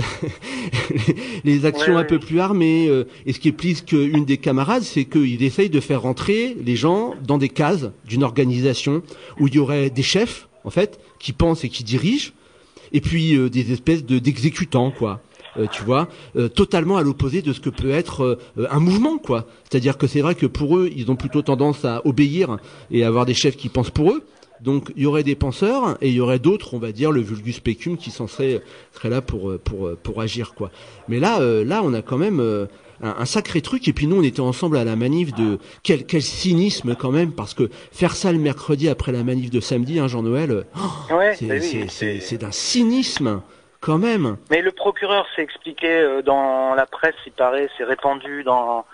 [1.43, 2.89] les actions un peu plus armées
[3.25, 6.75] Et ce qui est plus qu'une des camarades, c'est qu'ils essayent de faire rentrer les
[6.75, 9.03] gens dans des cases d'une organisation
[9.39, 12.31] où il y aurait des chefs, en fait, qui pensent et qui dirigent,
[12.91, 15.21] et puis euh, des espèces de d'exécutants, quoi.
[15.57, 19.45] Euh, tu vois, euh, totalement à l'opposé de ce que peut être un mouvement, quoi.
[19.69, 22.57] C'est-à-dire que c'est vrai que pour eux, ils ont plutôt tendance à obéir
[22.89, 24.23] et à avoir des chefs qui pensent pour eux.
[24.61, 27.21] Donc il y aurait des penseurs et il y aurait d'autres, on va dire, le
[27.21, 28.61] vulgus pecum qui s'en serait,
[28.93, 30.71] serait là pour pour pour agir, quoi.
[31.09, 32.67] Mais là, là, on a quand même
[33.03, 33.87] un, sacré truc.
[33.87, 37.31] Et puis nous, on était ensemble à la manif de quel, quel cynisme quand même,
[37.31, 42.37] parce que faire ça le mercredi après la manif de samedi, hein, Jean-Noël, oh, c'est
[42.37, 43.41] d'un cynisme
[43.83, 44.37] quand même.
[44.49, 48.85] Mais le procureur s'est expliqué euh, dans la presse, il paraît, c'est répandu dans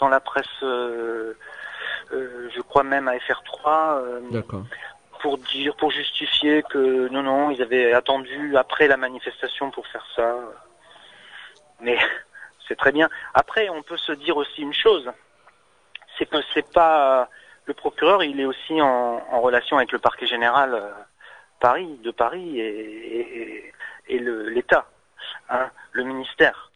[0.00, 1.36] dans la presse, euh,
[2.12, 4.30] euh, je crois même à FR3.
[4.30, 4.64] D'accord
[5.20, 10.06] pour dire, pour justifier que non, non, ils avaient attendu après la manifestation pour faire
[10.14, 10.36] ça.
[11.80, 11.98] Mais
[12.68, 13.08] c'est très bien.
[13.34, 15.10] Après, on peut se dire aussi une chose,
[16.16, 17.28] c'est que c'est pas
[17.66, 20.90] le procureur, il est aussi en, relation avec le parquet général euh,
[21.60, 23.72] Paris, de Paris et,
[24.08, 24.88] l'État,
[25.50, 26.70] hein, le ministère.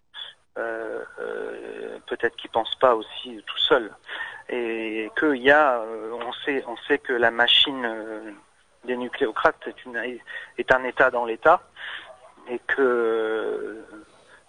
[0.59, 3.90] Euh, euh, peut-être qu'il pense pas aussi tout seul
[4.51, 8.35] et qu'il y a, on sait, on sait que la machine
[8.85, 9.97] des nucléocrates est, une,
[10.59, 11.62] est un État dans l'État
[12.49, 13.83] et que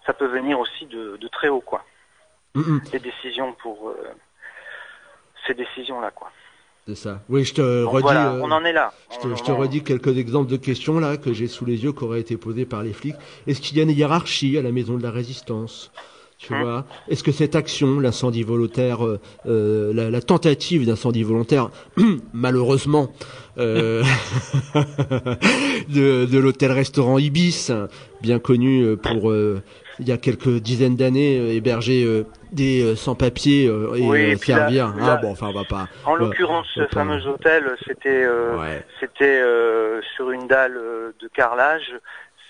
[0.06, 1.84] ça peut venir aussi de, très haut, quoi.
[2.92, 4.14] Les décisions pour euh,
[5.46, 6.30] ces décisions-là, quoi.
[6.86, 7.22] C'est ça.
[7.30, 8.06] Oui, je te redis.
[8.08, 8.92] Euh, on en est là.
[9.10, 12.20] Je te, redis quelques exemples de questions là que j'ai sous les yeux qui auraient
[12.20, 13.16] été posées par les flics.
[13.46, 15.90] Est-ce qu'il y a une hiérarchie à la maison de la résistance?
[16.46, 16.62] Tu hum.
[16.62, 18.98] vois Est-ce que cette action, l'incendie volontaire,
[19.46, 21.70] euh, la, tentative d'incendie volontaire,
[22.32, 23.12] malheureusement,
[23.56, 24.02] de,
[25.88, 27.70] de l'hôtel-restaurant Ibis,
[28.20, 29.32] bien connu pour
[29.98, 34.92] il y a quelques dizaines d'années euh, héberger euh, des euh, sans-papiers et servir.
[35.00, 35.88] ah bon, enfin on va pas.
[36.04, 38.26] En l'occurrence, ce fameux hôtel, c'était
[39.00, 39.42] c'était
[40.16, 40.78] sur une dalle
[41.20, 41.92] de carrelage.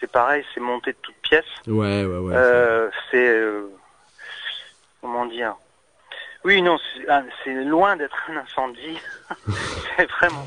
[0.00, 1.44] C'est pareil, c'est monté de toutes pièces.
[1.66, 2.35] Ouais, ouais, ouais.
[3.11, 3.42] c'est
[5.05, 5.55] comment dire.
[6.47, 6.79] Oui, non,
[7.45, 8.99] c'est loin d'être un incendie.
[9.97, 10.47] c'est vraiment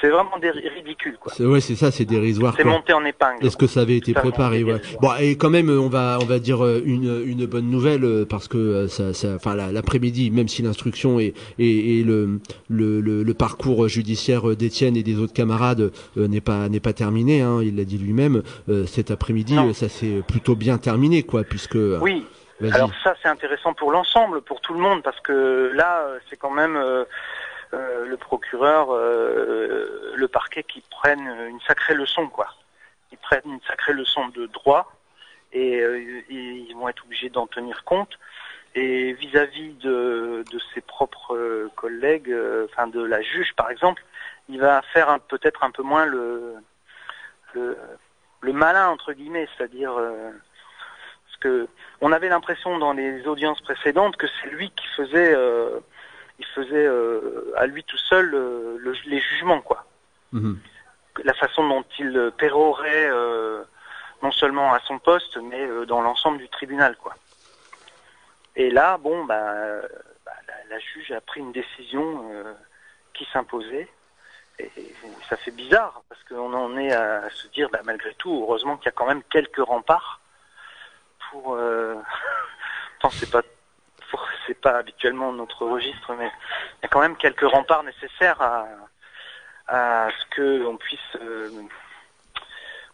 [0.00, 1.30] c'est vraiment des ridicule quoi.
[1.40, 2.54] Ouais, c'est ça, c'est dérisoire.
[2.56, 3.44] C'est monté en épingle.
[3.44, 4.80] Est-ce que ça avait été préparé ouais.
[5.02, 8.24] Bon, et quand même, on va on va dire euh, une une bonne nouvelle euh,
[8.24, 13.00] parce que euh, ça, ça enfin l'après-midi, même si l'instruction et, et, et le, le,
[13.00, 17.42] le parcours judiciaire d'Étienne et des autres camarades n'est pas n'est pas terminé.
[17.42, 18.42] Hein, il l'a dit lui-même.
[18.86, 21.78] cet après-midi, ça s'est plutôt bien terminé quoi, puisque.
[22.00, 22.24] Oui.
[22.62, 26.50] Alors ça, c'est intéressant pour l'ensemble, pour tout le monde, parce que là, c'est quand
[26.52, 27.04] même
[27.74, 32.46] euh, le procureur, euh, le parquet qui prennent une sacrée leçon, quoi.
[33.10, 34.92] Ils prennent une sacrée leçon de droit
[35.52, 38.18] et euh, ils vont être obligés d'en tenir compte.
[38.76, 44.04] Et vis-à-vis de, ses propres collègues, enfin de la juge par exemple,
[44.48, 46.56] il va faire peut-être un peu moins le,
[47.54, 49.92] le, malin entre guillemets, c'est-à-dire
[51.44, 51.68] que
[52.00, 55.34] on avait l'impression dans les audiences précédentes que c'est lui qui faisait
[56.38, 59.84] il faisait euh, à lui tout seul euh, les jugements, quoi.
[60.32, 60.58] Mhm.
[61.22, 63.62] La façon dont il pérorait euh,
[64.22, 67.14] non seulement à son poste, mais dans l'ensemble du tribunal, quoi.
[68.56, 69.52] Et là, bon, bah,
[70.24, 70.32] bah
[70.70, 72.32] la, juge a pris une décision
[73.12, 73.88] qui s'imposait.
[74.58, 74.70] Et,
[75.28, 78.86] ça fait bizarre, parce qu'on en est à, se dire, bah, malgré tout, heureusement qu'il
[78.86, 80.20] y a quand même quelques remparts
[81.34, 81.54] pour...
[81.54, 81.94] Euh...
[83.10, 83.42] c'est pas
[84.46, 88.66] c'est pas habituellement notre registre, mais il y a quand même quelques remparts nécessaires à,
[89.66, 90.98] à ce que on puisse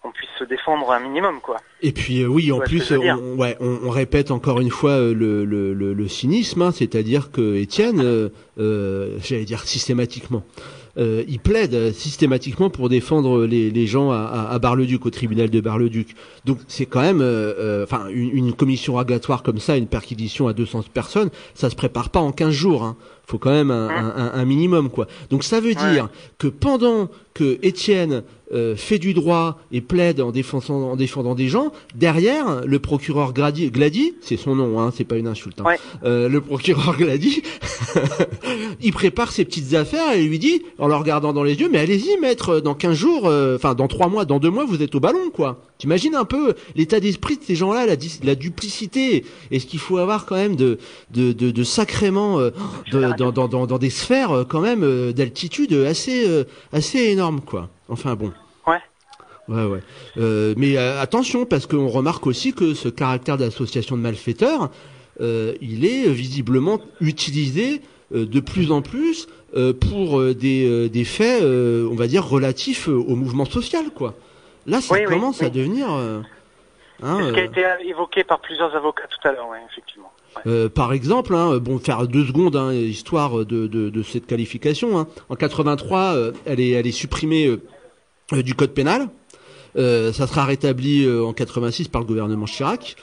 [0.03, 1.59] on puisse se défendre un minimum, quoi.
[1.83, 6.09] Et puis oui, en plus, on, ouais, on, répète encore une fois le, le, le,
[6.09, 10.43] cynisme, hein, c'est-à-dire que Étienne, j'allais dire systématiquement,
[10.99, 16.15] euh, il plaide systématiquement pour défendre les, gens à, à, Bar-le-Duc, au tribunal de Bar-le-Duc.
[16.45, 20.49] Donc c'est quand même, euh, euh, enfin, une, une, commission rogatoire comme ça, une perquisition
[20.49, 22.85] à 200 personnes, ça se prépare pas en 15 jours.
[22.85, 22.97] Hein
[23.31, 25.07] faut quand même un, hein un, un, minimum quoi.
[25.31, 30.33] Donc ça veut dire que pendant que Étienne euh, fait du droit et plaide en
[30.33, 35.05] défendant, en défendant des gens, derrière le procureur Glady, Glady c'est son nom, hein, c'est
[35.05, 35.61] pas une insulte.
[35.61, 37.43] Hein, euh, le procureur Glady,
[38.83, 41.79] il prépare ses petites affaires et lui dit, en le regardant dans les yeux, mais
[41.79, 44.95] allez-y maître, dans 15 jours, euh, enfin dans 3 mois, dans 2 mois, vous êtes
[44.97, 45.63] au ballon quoi.
[45.81, 49.97] T'imagines un peu l'état d'esprit de ces gens-là, la, la, duplicité, et ce qu'il faut
[49.97, 50.77] avoir quand même de,
[51.11, 52.51] de, de, de sacrément euh,
[52.93, 57.71] dans, dans, dans, dans, des sphères euh, quand même euh, d'altitude assez, assez énormes, quoi.
[57.89, 58.31] Enfin bon.
[58.67, 58.77] Ouais.
[59.49, 59.81] Ouais, ouais.
[60.19, 64.71] Euh, mais attention, parce qu'on remarque aussi que ce caractère d'association de malfaiteurs,
[65.23, 67.81] euh, il est visiblement utilisé
[68.13, 69.29] de plus en plus
[69.81, 74.15] pour des, des faits, on va dire, relatifs au mouvement social, quoi.
[74.71, 75.93] Là, ça commence à devenir.
[75.93, 76.21] Euh,
[77.03, 80.13] hein, ce qui a euh, été évoqué par plusieurs avocats tout à l'heure, effectivement.
[80.47, 85.07] Euh, par exemple, hein, bon, faire deux secondes, hein, histoire de, de, de, cette qualification.
[85.29, 86.15] En 83,
[86.47, 87.59] elle est, elle est supprimée
[88.33, 89.09] du code pénal.
[89.75, 92.97] ça sera rétabli en 86 par le gouvernement Chirac.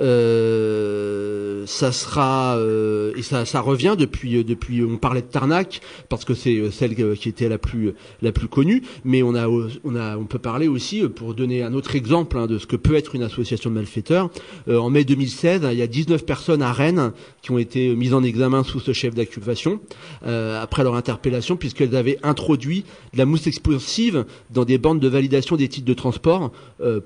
[0.00, 5.80] Euh, ça sera euh, et ça, ça revient depuis euh, depuis on parlait de Tarnac
[6.08, 9.94] parce que c'est celle qui était la plus la plus connue mais on a on
[9.94, 12.96] a on peut parler aussi pour donner un autre exemple hein, de ce que peut
[12.96, 14.30] être une association de malfaiteurs.
[14.68, 18.22] En mai 2016 il y a 19 personnes à Rennes qui ont été mises en
[18.24, 19.80] examen sous ce chef d'accusation
[20.22, 25.56] après leur interpellation puisqu'elles avaient introduit de la mousse explosive dans des bandes de validation
[25.56, 26.50] des titres de transport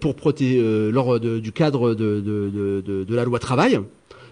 [0.01, 3.81] pour protéger lors du cadre de, de, de de, la loi travail.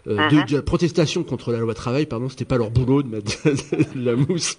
[0.09, 0.49] Euh, uh-huh.
[0.49, 4.05] de, la protestation contre la loi travail, pardon, c'était pas leur boulot de mettre de
[4.05, 4.59] la mousse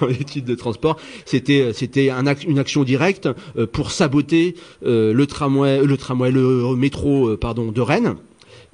[0.00, 0.96] dans les titres de transport.
[1.26, 4.54] C'était c'était un une action directe euh, pour saboter
[4.86, 8.16] euh, le tramway, le tramway, le métro, pardon, de Rennes.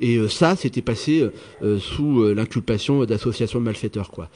[0.00, 1.30] Et euh, ça, c'était passé euh,
[1.62, 4.28] euh, sous l'inculpation d'association de malfaiteurs, quoi.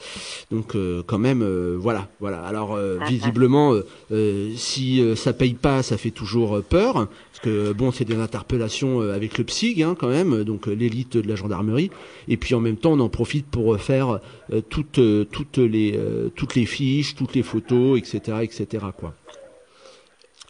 [0.51, 1.43] Donc quand même,
[1.75, 2.41] voilà, voilà.
[2.41, 3.73] Alors visiblement,
[4.55, 9.37] si ça paye pas, ça fait toujours peur, parce que bon, c'est des interpellations avec
[9.37, 11.91] le PSIG, hein, quand même, donc l'élite de la gendarmerie.
[12.27, 14.19] Et puis en même temps, on en profite pour faire
[14.69, 14.99] toutes
[15.31, 15.99] toutes les
[16.35, 19.13] toutes les fiches, toutes les photos, etc., etc., quoi.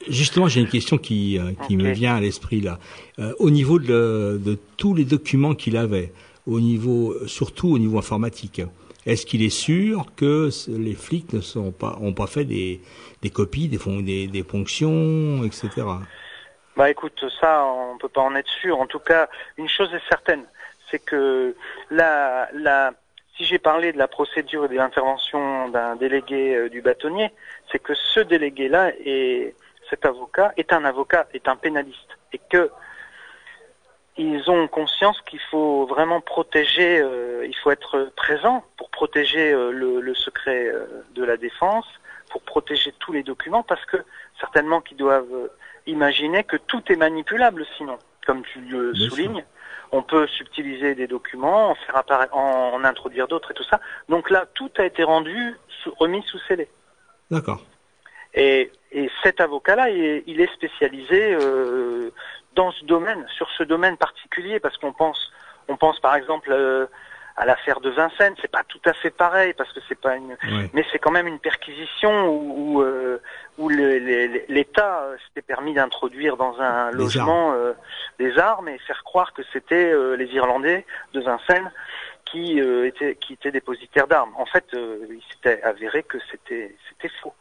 [0.07, 2.79] Justement, j'ai une question qui, euh, me vient à l'esprit là.
[3.19, 6.13] Euh, au niveau de, de, tous les documents qu'il avait,
[6.47, 8.62] au niveau, surtout au niveau informatique,
[9.05, 12.81] est-ce qu'il est sûr que les flics ne sont pas, ont pas fait des,
[13.21, 15.85] des copies, des, des, des fonctions, etc.
[16.77, 18.79] Bah écoute, ça, on peut pas en être sûr.
[18.79, 20.43] En tout cas, une chose est certaine,
[20.89, 21.55] c'est que
[21.91, 22.93] la, la,
[23.35, 27.31] si j'ai parlé de la procédure et de l'intervention d'un délégué euh, du bâtonnier,
[27.71, 29.55] c'est que ce délégué-là est
[29.89, 32.69] cet avocat est un avocat, est un pénaliste, et que
[34.19, 39.71] ils ont conscience qu'il faut vraiment protéger, euh, il faut être présent pour protéger euh,
[39.71, 41.86] le, secret euh, de la défense,
[42.30, 43.97] pour protéger tous les documents, parce que
[44.39, 45.49] certainement qu'ils doivent
[45.88, 47.97] imaginer que tout est manipulable sinon,
[48.28, 49.45] comme tu le soulignes.
[49.91, 53.80] On peut subtiliser des documents, en faire apparaître, en, introduire d'autres et tout ça.
[54.08, 55.56] Donc là, tout a été rendu,
[55.97, 56.67] remis sous scellé.
[57.32, 57.62] D'accord.
[58.36, 62.12] Et, et cet avocat-là, il, est spécialisé euh,
[62.56, 65.32] dans ce domaine, sur ce domaine particulier, parce qu'on pense,
[65.67, 66.88] on pense par exemple euh,
[67.38, 68.34] à l'affaire de Vincennes.
[68.41, 70.36] C'est pas tout à fait pareil parce que c'est pas une,
[70.73, 72.82] mais c'est quand même une perquisition où,
[73.60, 77.54] où, euh, l'État s'était permis d'introduire dans un logement
[78.17, 81.71] des armes et faire croire que c'était les Irlandais de Vincennes
[82.25, 84.33] qui étaient qui étaient dépositaires d'armes.
[84.35, 87.33] En fait, il s'était avéré que c'était c'était faux.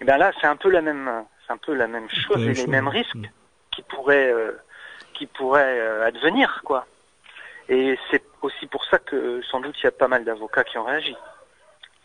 [0.00, 1.10] Et bien là, c'est un peu la même,
[1.46, 3.28] c'est un peu la même chose et les mêmes risques
[3.70, 4.52] qui pourraient, euh,
[5.14, 6.86] qui pourraient euh, advenir, quoi.
[7.68, 10.78] Et c'est aussi pour ça que sans doute il y a pas mal d'avocats qui
[10.78, 11.14] ont réagi.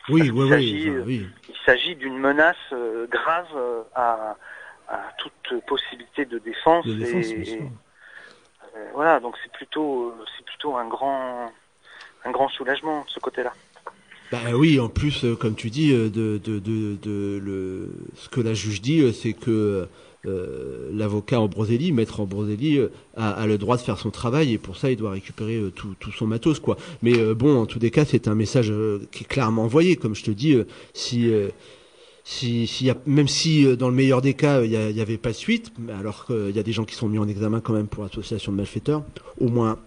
[0.09, 3.47] Oui, oui, oui, oui, Il s'agit d'une menace euh, grave
[3.95, 4.35] à,
[4.87, 6.85] à, toute possibilité de défense.
[6.85, 7.71] et,
[8.93, 11.51] voilà, donc c'est plutôt, c'est plutôt un grand,
[12.25, 13.53] un grand soulagement de ce côté-là.
[14.31, 18.41] Bah oui, en plus, euh, comme tu dis, euh, de, de, de, le, ce que
[18.41, 19.87] la juge dit, euh, c'est que
[20.91, 22.79] l'avocat Ambroselli, maître Ambroselli,
[23.15, 25.93] a, a, le droit de faire son travail et pour ça il doit récupérer tout,
[25.99, 26.77] tout, son matos quoi.
[27.03, 28.73] Mais bon, en tous les cas, c'est un message
[29.11, 29.97] qui est clairement envoyé.
[29.97, 30.57] Comme je te dis,
[30.95, 31.31] si
[32.23, 35.29] si, si y a, même si dans le meilleur des cas il n'y avait pas
[35.29, 37.85] de suite, alors qu'il y a des gens qui sont mis en examen quand même
[37.87, 39.03] pour association de malfaiteurs,
[39.39, 39.77] au moins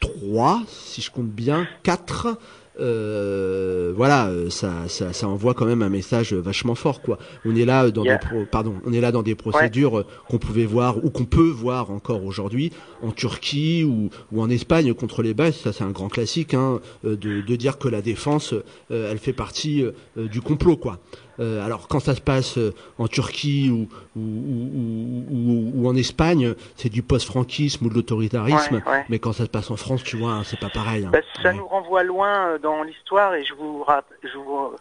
[0.00, 2.38] trois, si je compte bien, quatre
[2.80, 7.18] euh, voilà, euh, ça, ça, ça, envoie quand même un message vachement fort, quoi.
[7.44, 8.16] On est là dans des
[8.50, 11.90] pardon, on est là dans des procédures euh, qu'on pouvait voir ou qu'on peut voir
[11.90, 12.72] encore aujourd'hui
[13.02, 15.56] en Turquie ou, ou en Espagne contre les bases.
[15.56, 18.54] Ça, c'est un grand classique, hein, de, de, dire que la défense,
[18.90, 19.84] elle fait partie
[20.16, 20.98] du complot, quoi.
[21.40, 27.02] Euh, alors quand ça se passe euh, en Turquie ou, ou, en Espagne, c'est du
[27.02, 30.58] post-franquisme ou de l'autoritarisme, mais quand ça se passe en France, tu vois, hein, c'est
[30.58, 31.04] pas pareil.
[31.04, 31.10] Hein.
[31.12, 33.84] Bah, ça nous renvoie loin euh, dans l'histoire et je vous,
[34.22, 34.72] je vous,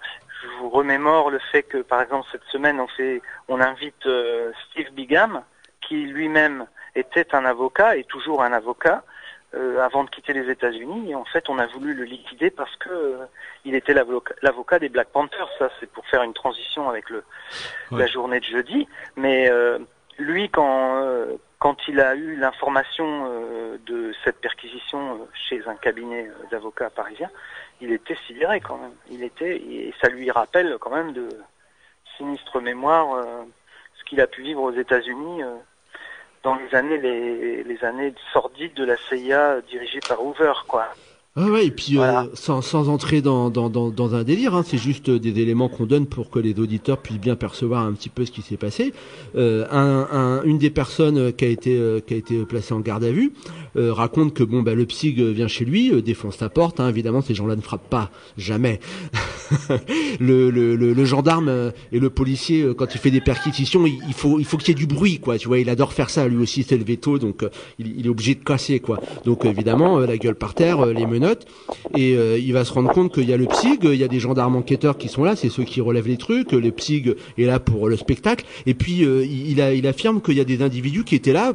[0.42, 4.08] je vous remémore le fait que par exemple cette semaine on fait, on invite
[4.70, 5.42] Steve Bigham
[5.88, 9.13] qui lui-même était un avocat et toujours un avocat euh,
[9.82, 11.12] avant de quitter les États-Unis.
[11.12, 13.26] Et en fait, on a voulu le liquider parce que euh,
[13.66, 15.50] il était l'avocat des Black Panthers.
[15.60, 17.24] Ça, c'est pour faire une transition avec le,
[17.92, 18.88] la journée de jeudi.
[19.16, 19.80] Mais euh,
[20.18, 21.02] lui, quand
[21.60, 23.30] quand il a eu l'information
[23.86, 27.30] de cette perquisition chez un cabinet d'avocats parisien,
[27.80, 28.92] il était sidéré quand même.
[29.10, 31.30] Il était et ça lui rappelle quand même de
[32.18, 33.18] sinistre mémoire
[33.98, 35.42] ce qu'il a pu vivre aux États-Unis
[36.44, 40.88] dans les années les, les années sordides de la CIA dirigée par Hoover, quoi.
[41.36, 44.62] Ah ouais, et puis euh, sans, sans entrer dans, dans, dans, dans un délire, hein,
[44.64, 48.10] c'est juste des éléments qu'on donne pour que les auditeurs puissent bien percevoir un petit
[48.10, 48.94] peu ce qui s'est passé.
[49.36, 52.82] Euh, un, un, une des personnes qui a été euh, qui a été placée en
[52.82, 53.34] garde à vue
[53.76, 56.80] euh, raconte que bon bah le psy vient chez lui, euh, défonce sa porte.
[56.80, 58.80] Hein, évidemment, ces gens-là ne frappent pas jamais.
[60.20, 64.46] le, le, le, gendarme et le policier, quand il fait des perquisitions, il, faut il
[64.46, 65.38] faut qu'il y ait du bruit, quoi.
[65.40, 66.28] Tu vois, il adore faire ça.
[66.28, 67.44] Lui aussi, c'est le veto, donc
[67.80, 69.00] il, il, est obligé de casser, quoi.
[69.26, 71.06] Donc évidemment, la gueule par terre, les
[71.96, 74.08] et euh, il va se rendre compte qu'il y a le PSIG, il y a
[74.08, 77.46] des gendarmes enquêteurs qui sont là, c'est ceux qui relèvent les trucs, le PSIG est
[77.46, 81.16] là pour le spectacle, et puis euh, il affirme qu'il y a des individus qui
[81.16, 81.54] étaient là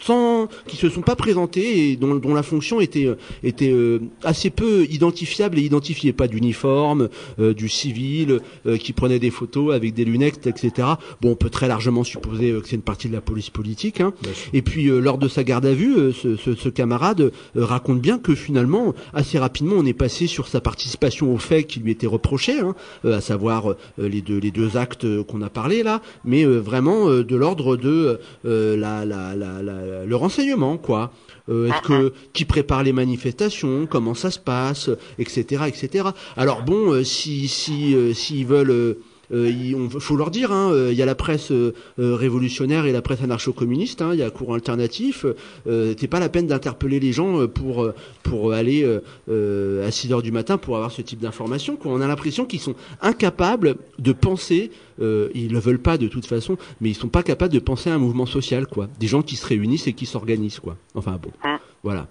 [0.00, 4.00] sans qui se sont pas présentés et dont, dont la fonction était euh, était euh,
[4.22, 6.12] assez peu identifiable et identifiée.
[6.12, 8.40] Pas d'uniforme euh, du civil
[8.80, 10.88] qui prenait des photos avec des lunettes etc
[11.20, 14.12] bon on peut très largement supposer que c'est une partie de la police politique hein.
[14.52, 18.34] et puis lors de sa garde à vue ce, ce, ce camarade raconte bien que
[18.34, 22.60] finalement assez rapidement on est passé sur sa participation au fait qui lui était reproché
[22.60, 22.74] hein,
[23.04, 27.76] à savoir les deux les deux actes qu'on a parlé là mais vraiment de l'ordre
[27.76, 31.12] de la, la, la, la le renseignement, quoi.
[31.48, 36.08] Euh, est-ce que qui prépare les manifestations, comment ça se passe, etc., etc.
[36.36, 38.96] Alors bon, euh, si si euh, s'ils veulent
[39.32, 41.52] euh, il faut leur dire, hein, il y a la presse
[41.98, 45.26] révolutionnaire et la presse anarcho-communiste, hein, il y a courant alternatif.
[45.66, 47.88] Euh, c'est pas la peine d'interpeller les gens pour
[48.22, 48.84] pour aller
[49.28, 51.78] à 6 heures du matin pour avoir ce type d'information.
[51.84, 54.70] On a l'impression qu'ils sont incapables de penser
[55.00, 57.90] euh, ils le veulent pas de toute façon, mais ils sont pas capables de penser
[57.90, 58.88] à un mouvement social, quoi.
[58.98, 60.76] Des gens qui se réunissent et qui s'organisent, quoi.
[60.94, 61.58] Enfin bon, hum.
[61.82, 62.06] voilà.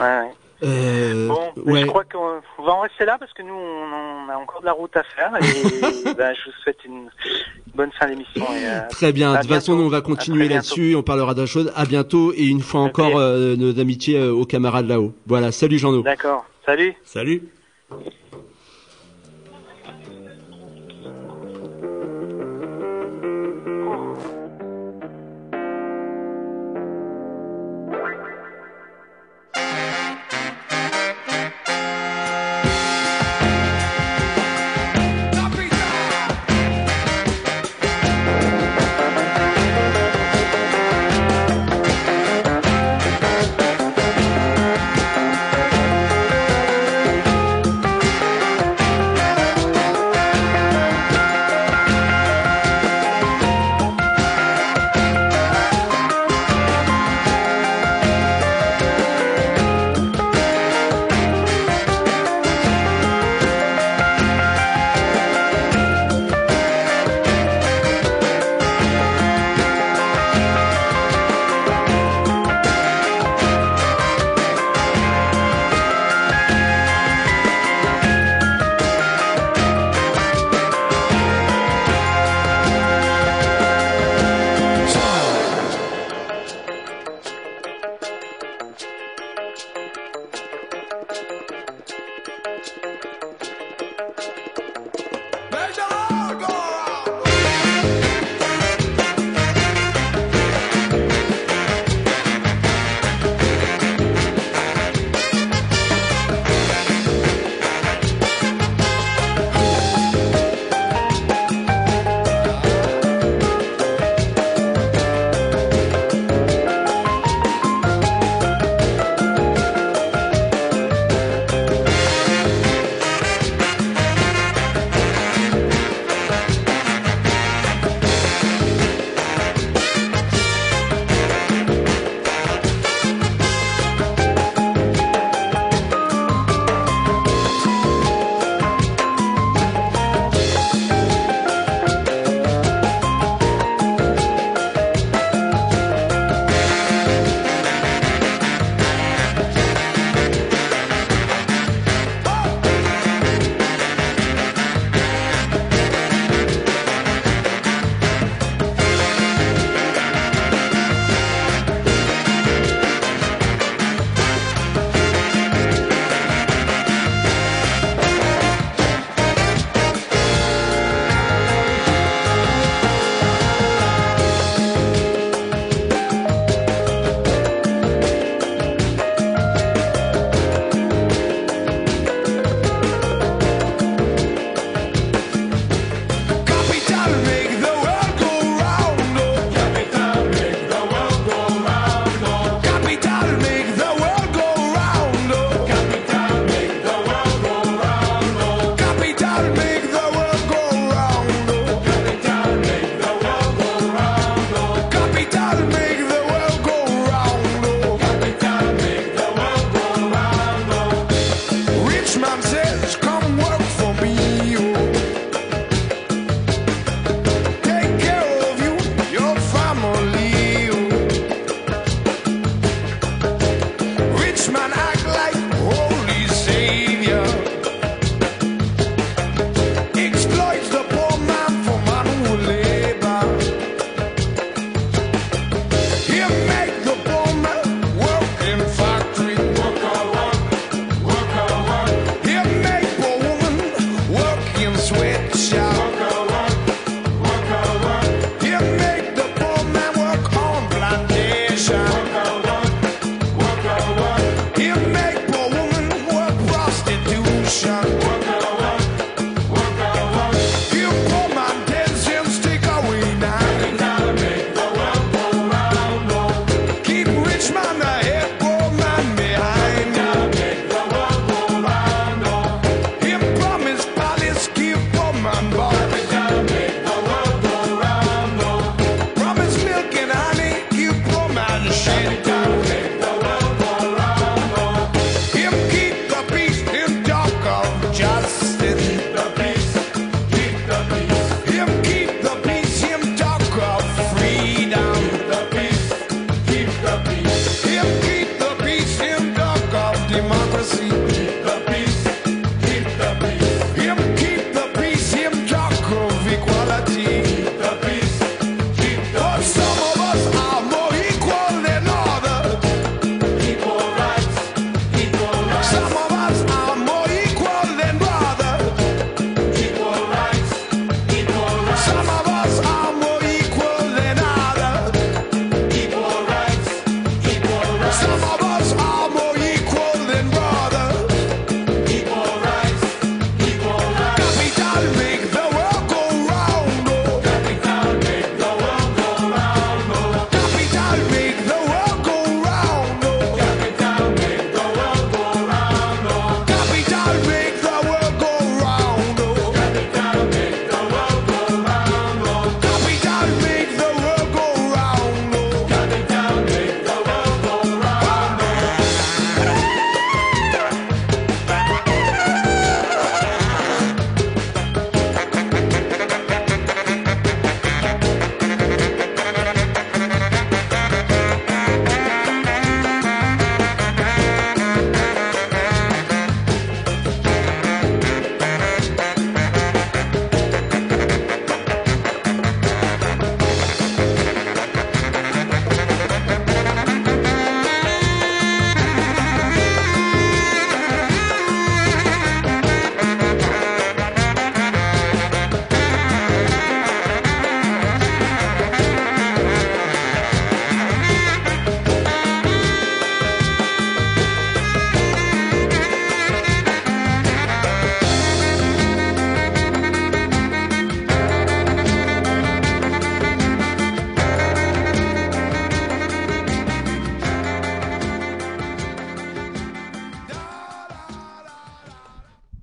[0.00, 0.30] Ouais,
[0.62, 4.60] Euh, bon, je crois qu'on va en rester là parce que nous, on, a encore
[4.60, 7.10] de la route à faire et ben, je vous souhaite une
[7.74, 8.44] bonne fin d'émission.
[8.50, 9.34] Euh, Très bien.
[9.34, 10.94] De toute façon, on va continuer là-dessus.
[10.96, 11.72] On parlera d'autres choses.
[11.76, 15.12] À bientôt et une fois encore euh, nos amitiés euh, aux camarades là-haut.
[15.26, 15.52] Voilà.
[15.52, 16.02] Salut Jean-No.
[16.02, 16.46] D'accord.
[16.64, 16.94] Salut.
[17.04, 17.42] Salut.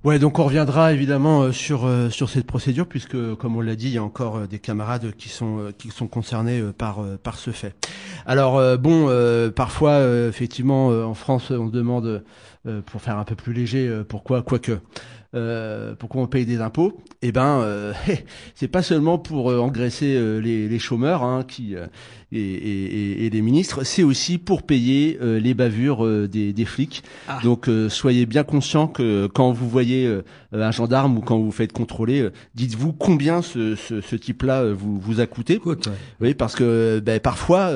[0.04, 3.88] Donc on reviendra évidemment euh, sur euh, sur cette procédure puisque comme on l'a dit,
[3.88, 7.50] il y a encore euh, des camarades qui sont qui sont concernés par par ce
[7.50, 7.74] fait.
[8.26, 9.08] Alors bon,
[9.54, 12.24] parfois effectivement en France on se demande
[12.86, 14.78] pour faire un peu plus léger pourquoi quoique
[15.98, 16.98] pourquoi on paye des impôts?
[17.22, 17.92] Eh ben,
[18.54, 21.74] c'est pas seulement pour engraisser les, les, chômeurs hein, qui
[22.34, 26.64] et, et, et, les ministres, c'est aussi pour payer euh, les bavures euh, des, des,
[26.64, 27.04] flics.
[27.28, 27.38] Ah.
[27.42, 30.20] Donc euh, soyez bien conscients que quand vous voyez
[30.52, 34.98] un gendarme ou quand vous, vous faites contrôler, dites-vous combien ce, ce, ce type-là vous,
[34.98, 35.60] vous a coûté.
[36.20, 37.70] Oui, parce que ben, parfois,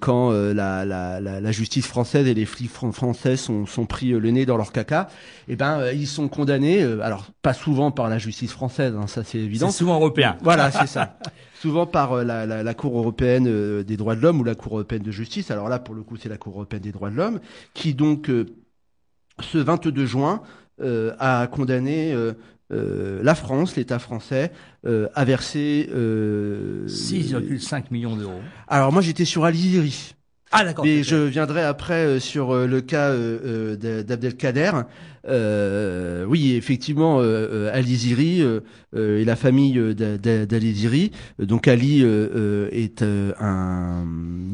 [0.00, 4.46] quand la, la, la, justice française et les flics français sont, sont pris le nez
[4.46, 5.08] dans leur caca,
[5.48, 6.82] eh ben ils sont condamnés.
[6.82, 9.70] alors pas souvent par la justice française, hein, ça c'est évident.
[9.70, 10.36] C'est souvent européen.
[10.42, 11.18] Voilà, c'est ça.
[11.66, 14.54] souvent par euh, la, la, la, Cour européenne euh, des droits de l'homme ou la
[14.54, 15.50] Cour européenne de justice.
[15.50, 17.40] Alors là, pour le coup, c'est la Cour européenne des droits de l'homme
[17.74, 18.46] qui donc euh,
[19.40, 20.42] ce 22 juin
[21.18, 22.14] a condamné
[22.70, 24.52] la France, l'État français,
[24.84, 28.40] à verser 6,5 millions d'euros.
[28.68, 30.14] Alors moi, j'étais sur Aliziri.
[30.52, 30.84] Ah d'accord.
[30.84, 34.72] Mais je viendrai après sur le cas d'Abdelkader.
[35.28, 38.60] Euh, oui, effectivement, euh, Ali Ziri euh,
[38.92, 41.12] et la famille d'Ali Ziri.
[41.38, 44.04] Donc Ali est un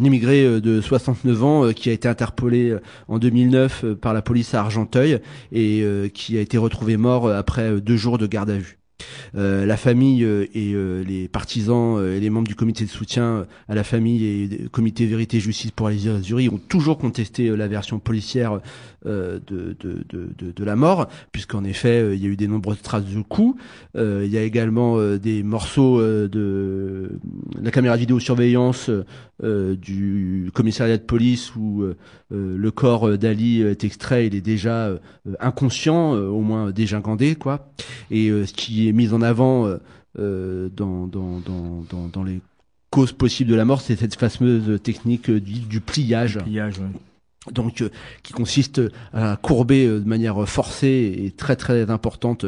[0.03, 2.77] immigré de 69 ans qui a été interpellé
[3.09, 5.21] en 2009 par la police à Argenteuil
[5.53, 8.82] et qui a été retrouvé mort après deux jours de garde à vue.
[9.35, 10.75] La famille et
[11.07, 15.41] les partisans et les membres du comité de soutien à la famille et comité vérité
[15.41, 18.61] justice pour les Azuris ont toujours contesté la version policière
[19.05, 23.05] de, de, de, de, la mort, puisqu'en effet il y a eu des nombreuses traces
[23.05, 23.61] de coups.
[23.97, 27.11] il y a également des morceaux de
[27.61, 28.91] la caméra de vidéosurveillance
[29.43, 31.85] du commissariat de police où
[32.31, 34.91] le corps d'Ali est extrait, il est déjà
[35.41, 37.73] inconscient, au moins dégingandé, quoi.
[38.11, 39.69] Et ce qui est mis en avant
[40.17, 42.41] dans, dans, dans, dans, dans les
[42.91, 46.39] causes possibles de la mort, c'est cette fameuse technique du, du pliage.
[46.39, 46.81] pliage
[47.51, 47.83] Donc,
[48.23, 48.81] qui consiste
[49.13, 52.45] à courber de manière forcée et très très importante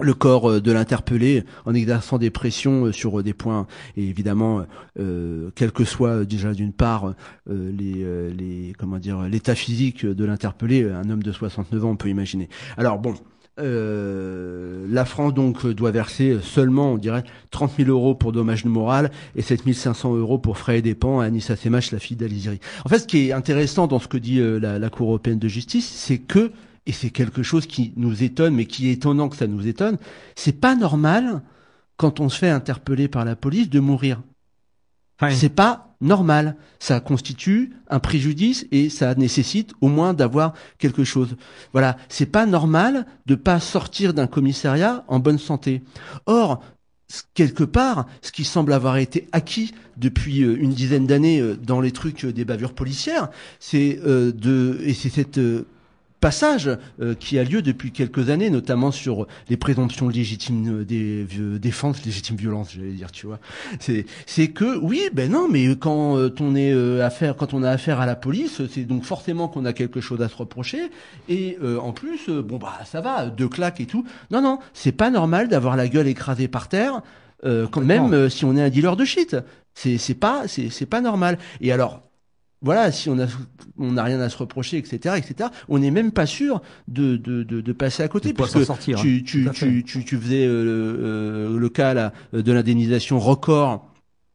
[0.00, 3.66] le corps de l'interpellé en exerçant des pressions sur des points.
[3.96, 4.64] Et évidemment
[4.98, 7.14] euh, quel que soit déjà d'une part
[7.46, 12.08] les, les comment dire l'état physique de l'interpellé un homme de 69 ans on peut
[12.08, 12.48] imaginer.
[12.76, 13.14] Alors bon
[13.60, 19.10] euh, la France donc doit verser seulement, on dirait, 30 000 euros pour dommages moral
[19.36, 22.60] et 7 500 euros pour frais et dépens à Anissa Semache, la fille d'Aliziri.
[22.84, 25.48] En fait, ce qui est intéressant dans ce que dit euh, la, Cour européenne de
[25.48, 26.52] justice, c'est que,
[26.86, 29.98] et c'est quelque chose qui nous étonne, mais qui est étonnant que ça nous étonne,
[30.34, 31.42] c'est pas normal
[31.96, 34.22] quand on se fait interpeller par la police de mourir.
[35.30, 36.56] C'est pas normal.
[36.78, 41.36] Ça constitue un préjudice et ça nécessite au moins d'avoir quelque chose.
[41.72, 45.82] Voilà, c'est pas normal de pas sortir d'un commissariat en bonne santé.
[46.26, 46.62] Or,
[47.34, 51.80] quelque part, ce qui semble avoir été acquis depuis euh, une dizaine d'années euh, dans
[51.80, 53.28] les trucs des bavures policières,
[53.60, 55.38] c'est euh, de et c'est cette
[56.22, 56.70] passage
[57.00, 61.26] euh, qui a lieu depuis quelques années, notamment sur les présomptions légitimes euh, des
[61.58, 63.40] défenses, légitimes violences, j'allais dire, tu vois.
[63.80, 67.70] C'est c'est que oui, ben non, mais quand euh, on est affaire, quand on a
[67.70, 70.90] affaire à la police, c'est donc forcément qu'on a quelque chose à se reprocher.
[71.28, 74.04] Et en plus, bon bah ça va, deux claques et tout.
[74.30, 77.02] Non non, c'est pas normal d'avoir la gueule écrasée par terre.
[77.42, 79.36] quand même si on est un dealer de shit,
[79.74, 81.38] c'est c'est pas c'est c'est pas normal.
[81.60, 82.00] Et alors
[82.62, 83.26] voilà, si on a
[83.78, 85.50] on n'a rien à se reprocher, etc., etc.
[85.68, 88.98] On n'est même pas sûr de, de, de, de passer à côté, parce que sortir,
[88.98, 89.24] tu, hein.
[89.24, 93.88] tu, tu, tu, tu, faisais euh, euh, le cas là de l'indemnisation record.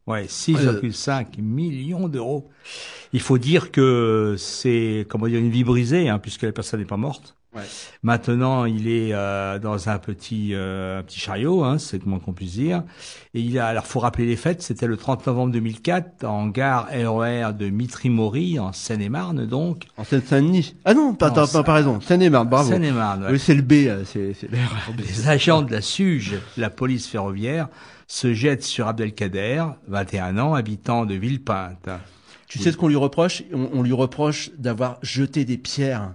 [0.06, 2.50] Ouais, 6,5 euh, millions d'euros.
[3.12, 6.86] Il faut dire que c'est comment dire une vie brisée, hein, puisque la personne n'est
[6.86, 7.37] pas morte.
[8.02, 12.52] Maintenant, il est euh, dans un petit euh, petit chariot, hein, c'est comment qu'on puisse
[12.52, 12.82] dire.
[13.34, 16.88] Et il a, alors faut rappeler les fêtes, c'était le 30 novembre 2004 en gare
[16.90, 19.84] RER de Mitry-Mory en Seine-et-Marne, donc.
[19.96, 20.76] En Seine-Saint-Denis.
[20.84, 22.00] Ah non, pas, pas, pas, raison.
[22.00, 22.70] Seine-et-Marne, bravo.
[22.70, 23.26] Seine-et-Marne.
[23.30, 24.48] Oui, c'est le B, euh, c'est c'est
[24.98, 27.68] Les agents de la SUGE, la police ferroviaire,
[28.06, 31.88] se jettent sur Abdelkader, 21 ans, habitant de Villepinte.
[32.48, 33.42] Tu sais ce qu'on lui reproche?
[33.52, 36.14] On lui reproche d'avoir jeté des pierres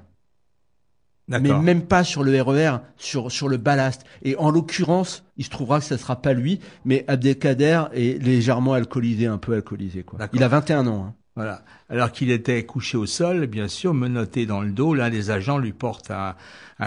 [1.28, 4.04] mais même pas sur le RER, e sur sur le ballast.
[4.24, 8.74] Et en l'occurrence, il se trouvera que ça sera pas lui, mais Abdelkader est légèrement
[8.74, 10.20] alcoolisé, un peu alcoolisé quoi.
[10.34, 11.06] Il a 21 ans.
[11.08, 11.16] Hein.
[11.36, 11.64] Voilà.
[11.90, 15.58] Alors qu'il était couché au sol, bien sûr, menotté dans le dos, l'un des agents
[15.58, 16.36] lui porte un,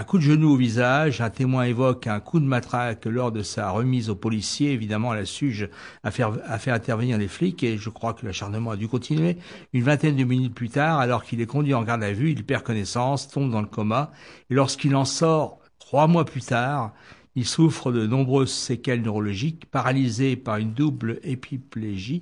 [0.03, 1.19] coup de genou au visage.
[1.19, 4.71] Un témoin évoque un coup de matraque lors de sa remise au policier.
[4.71, 5.69] Évidemment, la SUGE
[6.03, 9.37] a fait, a fait intervenir les flics et je crois que l'acharnement a dû continuer.
[9.73, 12.45] Une vingtaine de minutes plus tard, alors qu'il est conduit en garde à vue, il
[12.45, 14.11] perd connaissance, tombe dans le coma
[14.49, 16.93] et lorsqu'il en sort trois mois plus tard,
[17.37, 22.21] il souffre de nombreuses séquelles neurologiques, paralysé par une double épiplégie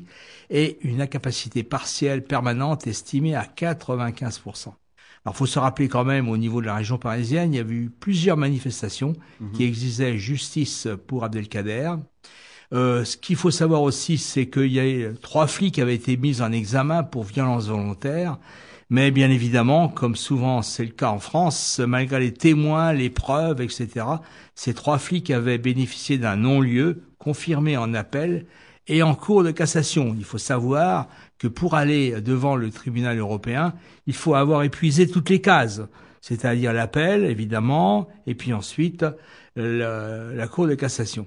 [0.49, 4.74] et une incapacité partielle permanente estimée à 95%.
[5.24, 7.66] Alors, faut se rappeler quand même, au niveau de la région parisienne, il y a
[7.66, 9.53] eu plusieurs manifestations mhm.
[9.53, 11.93] qui exigeaient justice pour Abdelkader.
[12.74, 16.18] Euh, ce qu'il faut savoir aussi, c'est qu'il y a trois flics qui avaient été
[16.18, 18.38] mis en examen pour violence volontaire
[18.89, 23.61] mais bien évidemment, comme souvent c'est le cas en France, malgré les témoins, les preuves,
[23.61, 24.05] etc.,
[24.53, 28.45] ces trois flics avaient bénéficié d'un non-lieu confirmé en appel
[28.88, 30.15] et en cours de cassation.
[30.17, 31.07] Il faut savoir
[31.39, 33.73] que pour aller devant le tribunal européen,
[34.05, 35.81] il faut avoir épuisé toutes les cases,
[36.21, 39.05] c'est-à-dire l'appel, évidemment, et puis ensuite
[39.55, 41.25] la cour de cassation.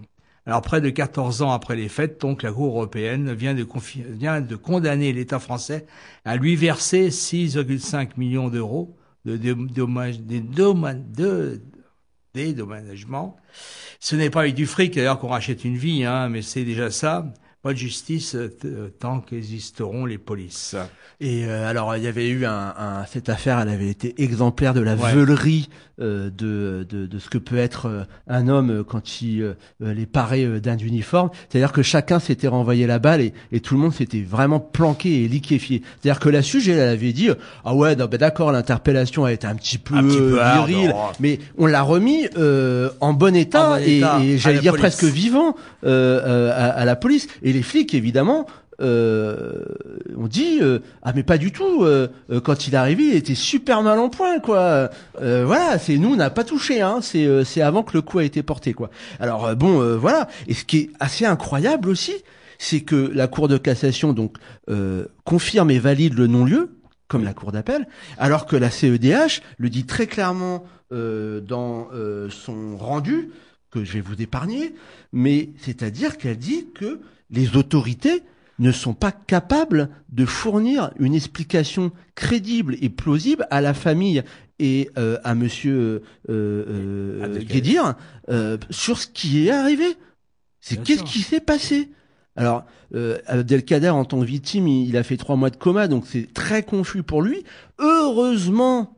[0.49, 5.13] Alors près de 14 ans après les fêtes, donc la Cour européenne vient de, condamner
[5.13, 5.85] l'État français
[6.25, 8.97] à lui verser 6,5 millions d'euros
[9.27, 9.55] de, de,
[12.33, 13.37] dédommagements.
[14.01, 16.91] Ce n'est pas avec du fric d'ailleurs qu'on rachète une vie, hein, mais c'est déjà
[16.91, 17.31] ça.
[17.69, 18.35] Pas de justice
[18.99, 20.75] tant qu'existeront les polices.
[21.21, 24.81] Et alors il y avait eu un, un, cette affaire, elle avait été exemplaire de
[24.81, 25.69] la veulerie
[26.01, 30.07] euh, de, de, de, ce que peut être euh, un homme euh, quand il les
[30.07, 31.31] paraît d'un uniforme.
[31.49, 35.25] C'est-à-dire que chacun s'était renvoyé la balle et, et tout le monde s'était vraiment planqué
[35.25, 35.83] et liquéfié.
[36.01, 37.31] C'est-à-dire que la sujet, elle avait dit
[37.65, 41.83] ah ouais, ben d'accord, l'interpellation a été un petit peu, un virile, mais on l'a
[41.83, 42.29] remis
[43.01, 47.27] en bon état, et, et j'allais dire presque vivant à, à, la police.
[47.43, 48.47] Et les flics, évidemment,
[48.81, 49.65] euh,
[50.17, 52.07] on dit euh, ah mais pas du tout euh,
[52.45, 54.91] quand il est arrivé il était super mal en point quoi.
[55.21, 57.01] Voilà c'est nous on n'a pas touché hein.
[57.03, 58.91] C'est c'est avant que le coup a été porté quoi.
[59.19, 60.29] Alors bon voilà.
[60.47, 62.15] Et ce qui est assez incroyable aussi
[62.59, 64.37] c'est que la cour de cassation donc
[65.25, 66.77] confirme et valide le non-lieu
[67.09, 71.89] comme la cour d'appel alors que la CEDH le dit très clairement dans
[72.31, 73.31] son rendu
[73.73, 74.75] que je vais vous épargner
[75.13, 77.01] mais c'est-à-dire qu'elle dit que
[77.31, 78.23] les autorités
[78.59, 84.23] ne sont pas capables de fournir une explication crédible et plausible à la famille
[84.59, 87.95] et euh, à Monsieur euh, euh, Guédir
[88.29, 89.97] euh, sur ce qui est arrivé.
[90.61, 91.91] C'est qu'est-ce qui s'est passé?
[92.35, 92.65] Alors,
[92.95, 96.33] euh, Abdelkader, en tant que victime, il, a fait trois mois de coma, donc c'est
[96.33, 97.45] très confus pour lui.
[97.79, 98.97] Heureusement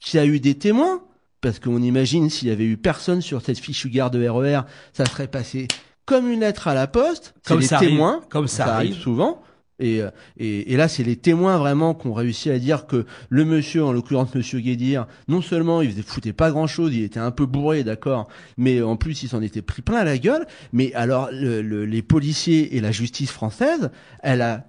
[0.00, 1.02] qu'il y a eu des témoins,
[1.40, 5.04] parce qu'on imagine s'il y avait eu personne sur cette fichue garde de RER, ça
[5.06, 5.68] serait passé
[6.06, 7.34] comme une lettre à la poste.
[7.44, 8.94] Comme les témoins, comme ça, arrive.
[8.94, 9.42] souvent.
[9.78, 10.00] Et,
[10.38, 13.84] et, et, là, c'est les témoins vraiment qui ont réussi à dire que le monsieur,
[13.84, 17.30] en l'occurrence Monsieur Guédir, non seulement il faisait foutait pas grand chose, il était un
[17.30, 20.46] peu bourré, d'accord, mais en plus il s'en était pris plein la gueule.
[20.72, 23.90] Mais alors, le, les policiers et la justice française,
[24.22, 24.64] elle a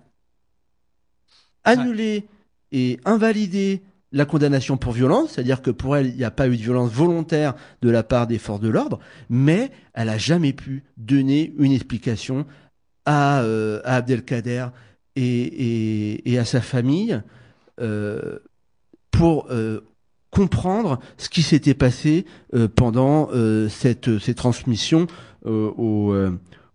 [1.64, 2.28] annulé
[2.74, 6.55] et invalidé la condamnation pour violence, c'est-à-dire que pour elle, il n'y a pas eu
[6.58, 8.99] de violence volontaire de la part des forces de l'ordre,
[9.30, 12.45] mais elle n'a jamais pu donner une explication
[13.05, 14.68] à, euh, Abdelkader
[15.16, 17.22] et, à sa famille
[17.82, 18.39] euh,
[19.12, 19.82] pour euh,
[20.30, 22.26] comprendre ce qui s'était passé
[22.76, 23.30] pendant
[23.70, 25.08] cette, ces transmissions
[25.45, 26.14] au,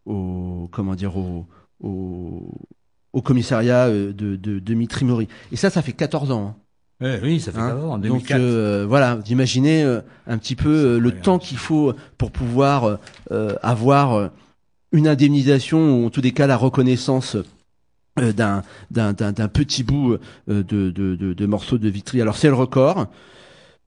[0.05, 1.47] comment dire au,
[1.81, 5.29] au, commissariat de, de, de Mitri Mori.
[5.53, 6.57] Et ça, ça fait 14 ans.
[6.57, 6.62] Hein
[7.23, 8.39] oui, ça fait hein en 2004.
[8.39, 12.99] Donc euh, voilà, d'imaginer euh, un petit peu euh, le temps qu'il faut pour pouvoir
[13.63, 14.31] avoir
[14.93, 17.37] une indemnisation ou en tous les cas la reconnaissance
[18.17, 22.21] d'un d'un d'un petit bout de, de, de, de morceaux de vitri.
[22.21, 23.07] Alors c'est le record.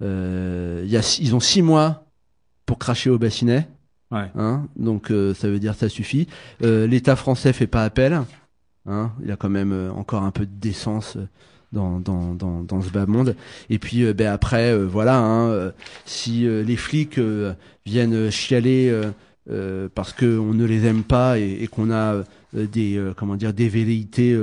[0.02, 2.06] Il y a, ils ont six mois
[2.66, 3.68] pour cracher au bassinet.
[4.12, 4.32] Ouais.
[4.36, 6.28] Hein, donc ça veut dire ça suffit.
[6.62, 8.22] L'État français fait pas appel.
[8.88, 11.18] Hein, il y a quand même encore un peu de décence
[11.76, 13.36] dans, dans, dans, dans ce bas monde.
[13.70, 15.72] Et puis euh, ben après, euh, voilà, hein, euh,
[16.06, 17.20] si les flics
[17.86, 18.92] viennent chialer
[19.94, 22.24] parce qu'on ne les aime pas et, et qu'on a
[22.54, 24.38] des comment dire des velléités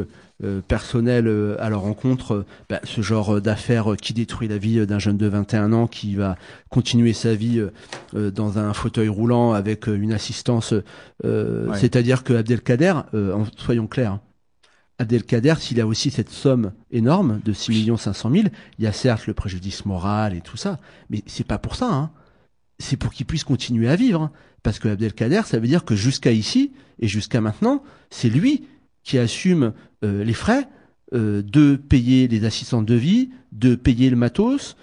[0.68, 5.26] personnelles à leur rencontre, ben, ce genre d'affaire qui détruit la vie d'un jeune de
[5.26, 6.36] 21 ans qui va
[6.68, 7.64] continuer sa vie
[8.12, 10.74] dans un fauteuil roulant avec une assistance,
[11.22, 12.94] c'est-à-dire que Abdelkader,
[13.56, 14.18] soyons clairs,
[14.98, 18.44] Abdelkader, s'il a aussi cette somme énorme de 6 500 000,
[18.78, 20.78] il y a certes le préjudice moral et tout ça,
[21.10, 21.92] mais c'est pas pour ça.
[21.92, 22.10] Hein.
[22.78, 24.22] C'est pour qu'il puisse continuer à vivre.
[24.22, 24.32] Hein.
[24.62, 28.66] Parce que Abdelkader, ça veut dire que jusqu'à ici et jusqu'à maintenant, c'est lui
[29.02, 29.72] qui assume
[30.04, 30.68] euh, les frais
[31.14, 34.76] euh, de payer les assistantes de vie, de payer le matos,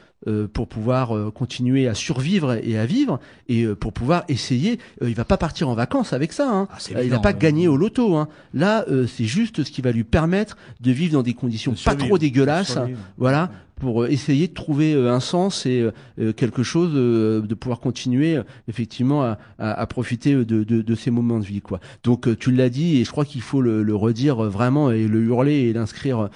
[0.53, 4.79] pour pouvoir euh, continuer à survivre et à vivre et euh, pour pouvoir essayer.
[5.01, 6.49] il va pas partir en vacances avec ça.
[6.49, 6.67] Hein.
[6.93, 8.15] Ah, il n'a pas gagné au loto.
[8.15, 8.27] Hein.
[8.53, 12.17] Là, c'est juste ce qui va lui permettre de vivre dans des conditions pas trop
[12.17, 12.77] dégueulasses.
[13.17, 13.49] Voilà,
[13.79, 18.39] pour euh, essayer de trouver euh, un sens et euh, quelque chose de pouvoir continuer
[18.67, 21.79] effectivement à, à, profiter de, de, de, ces moments de vie quoi.
[22.03, 25.21] Donc tu l'as dit et je crois qu'il faut le, le, redire vraiment et le
[25.23, 26.29] hurler et l'inscrire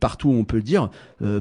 [0.00, 0.90] partout où on peut le dire.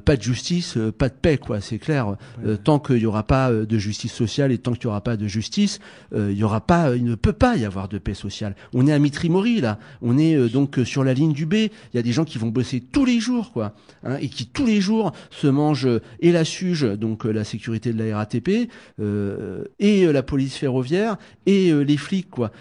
[0.05, 2.15] pas de justice, pas de paix quoi, c'est clair.
[2.63, 5.27] tant qu'il y aura pas de justice sociale et tant qu'il y aura pas de
[5.27, 5.79] justice,
[6.15, 8.55] il y aura pas, il ne peut pas y avoir de paix sociale.
[8.73, 11.53] On est à Mitrimori là, on est donc sur la ligne du B.
[11.53, 13.73] Il y a des gens qui vont bosser tous les jours quoi,
[14.03, 15.87] hein, et qui tous les jours se mange
[16.19, 18.69] et la SUGE, donc euh, la sécurité de la RATP,
[18.99, 22.51] euh, et euh, la police ferroviaire, et les flics, quoi.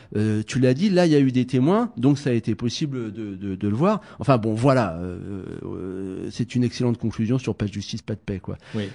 [0.47, 3.13] tu l'as dit, là, il y a eu des témoins, donc ça a été possible
[3.13, 4.01] de, de, de le voir.
[4.19, 4.99] Enfin bon, voilà,
[6.31, 8.57] c'est une excellente conclusion sur pas de justice, pas de paix, quoi.
[8.75, 8.89] Oui.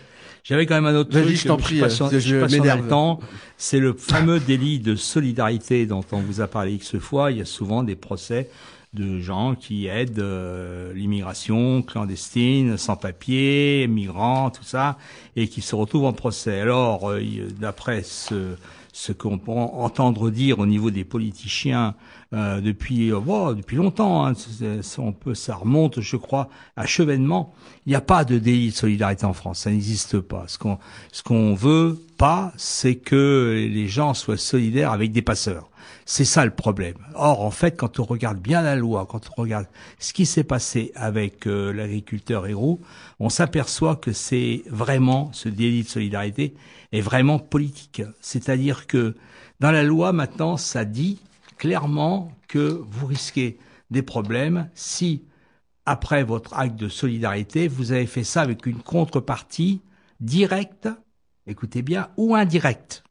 [0.43, 3.19] J'avais quand même un autre truc, je t'en prie, je, je temps.
[3.57, 7.31] C'est le fameux délit de solidarité dont on vous a parlé X fois.
[7.31, 8.49] Il y a souvent des procès
[8.93, 14.97] de gens qui aident euh, l'immigration clandestine, sans papier, migrants, tout ça,
[15.35, 16.61] et qui se retrouvent en procès.
[16.61, 17.21] Alors, euh,
[17.59, 18.55] d'après ce,
[18.93, 21.95] ce qu'on peut entendre dire au niveau des politiciens
[22.33, 24.25] euh, depuis oh, depuis longtemps.
[24.25, 24.33] Hein,
[24.99, 27.53] on peut, ça remonte, je crois, à Chevènement.
[27.85, 30.45] Il n'y a pas de délit de solidarité en France, ça n'existe pas.
[30.47, 30.77] Ce qu'on
[31.11, 35.69] ce qu'on veut pas, c'est que les gens soient solidaires avec des passeurs.
[36.05, 36.97] C'est ça le problème.
[37.15, 39.67] Or, en fait, quand on regarde bien la loi, quand on regarde
[39.99, 42.81] ce qui s'est passé avec euh, l'agriculteur héros,
[43.19, 46.53] on s'aperçoit que c'est vraiment, ce délit de solidarité
[46.91, 48.01] est vraiment politique.
[48.21, 49.15] C'est-à-dire que
[49.59, 51.19] dans la loi, maintenant, ça dit
[51.57, 53.57] clairement que vous risquez
[53.91, 55.23] des problèmes si,
[55.85, 59.81] après votre acte de solidarité, vous avez fait ça avec une contrepartie
[60.19, 60.89] directe,
[61.47, 63.03] écoutez bien, ou indirecte.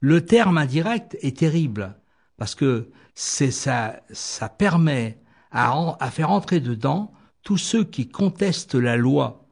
[0.00, 1.96] Le terme indirect est terrible
[2.36, 5.18] parce que c'est ça, ça permet
[5.50, 9.48] à, faire entrer dedans tous ceux qui contestent la loi,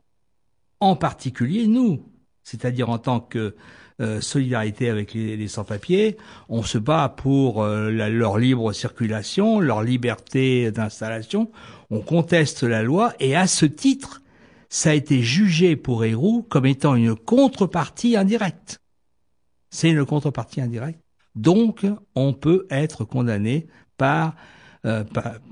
[0.78, 2.04] en particulier nous,
[2.44, 3.56] c'est-à-dire en tant que
[4.00, 6.16] euh, solidarité avec les, sans-papiers,
[6.48, 11.50] on se bat pour euh, leur libre circulation, leur liberté d'installation,
[11.90, 14.22] on conteste la loi et à ce titre,
[14.68, 18.80] ça a été jugé pour Héroux comme étant une contrepartie indirecte
[19.76, 21.00] c'est une contrepartie indirecte.
[21.34, 23.66] Donc, on peut être condamné
[23.98, 24.34] par,
[24.86, 25.04] euh,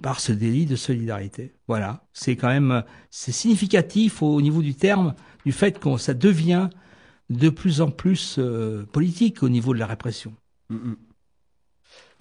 [0.02, 1.52] par, ce délit de solidarité.
[1.68, 5.14] Voilà, c'est quand même c'est significatif au, niveau du terme
[5.44, 6.70] du fait que ça devient
[7.28, 10.32] de plus en plus euh, politique au niveau de la répression.
[10.70, 10.96] Mm, mm.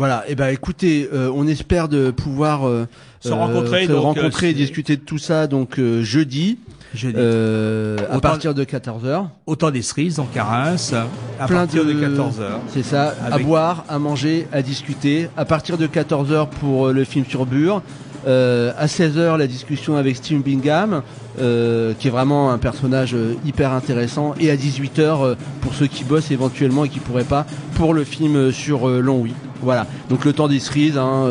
[0.04, 2.70] Voilà, et eh ben écoutez, euh, on espère de pouvoir
[3.22, 6.58] se rencontrer, rencontrer et discuter de tout ça donc jeudi.
[7.04, 9.28] Euh, à partir de 14h.
[9.46, 10.76] Autant des cerises en Carins,
[11.40, 12.60] à partir de, 14h.
[12.68, 15.30] C'est ça, à boire, à manger, à discuter.
[15.36, 17.82] À partir de 14h pour euh, le film sur Bure.
[18.26, 21.02] Euh, à 16h, la discussion avec Steve Bingham,
[21.40, 24.34] euh, qui est vraiment un personnage euh, hyper intéressant.
[24.40, 27.46] Et à 18h, euh, pour ceux qui bossent éventuellement et qui pourraient pas,
[27.76, 29.34] pour le film sur Longwy.
[29.62, 31.26] Voilà, donc le temps des cerises, hein,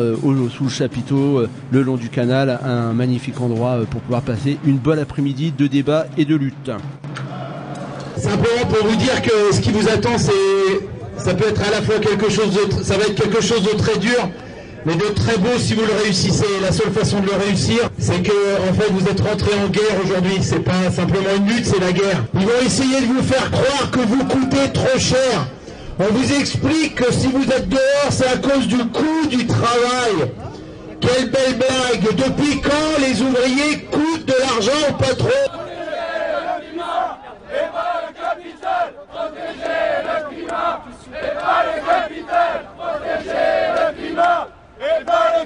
[0.49, 4.97] sous le chapiteau, le long du canal, un magnifique endroit pour pouvoir passer une bonne
[4.97, 6.71] après-midi de débat et de lutte.
[8.17, 10.31] Simplement pour vous dire que ce qui vous attend, c'est,
[11.17, 13.77] ça peut être à la fois quelque chose de, ça va être quelque chose de
[13.77, 14.29] très dur,
[14.85, 16.45] mais de très beau si vous le réussissez.
[16.61, 18.31] La seule façon de le réussir, c'est que
[18.69, 20.39] en fait vous êtes rentré en guerre aujourd'hui.
[20.41, 22.23] C'est pas simplement une lutte, c'est la guerre.
[22.33, 25.47] Ils vont essayer de vous faire croire que vous coûtez trop cher.
[25.99, 30.31] On vous explique que si vous êtes dehors, c'est à cause du coût du travail.
[30.99, 35.29] Quelle belle blague Depuis quand les ouvriers coûtent de l'argent au patron
[39.13, 39.69] Protéger
[40.03, 44.47] le climat et pas le capital Protéger le climat
[44.79, 45.45] et pas le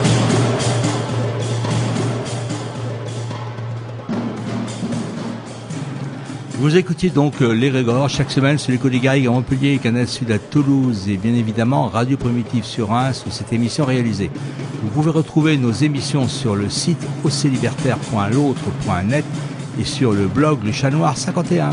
[6.61, 10.29] Vous écoutiez donc euh, Les Régors chaque semaine sur les des à Montpellier, Canal Sud
[10.29, 14.29] à Toulouse et bien évidemment Radio Primitive sur Reims où cette émission réalisée.
[14.83, 19.25] Vous pouvez retrouver nos émissions sur le site oclibertaire.l'autre.net
[19.79, 21.71] et sur le blog Le Chat Noir 51.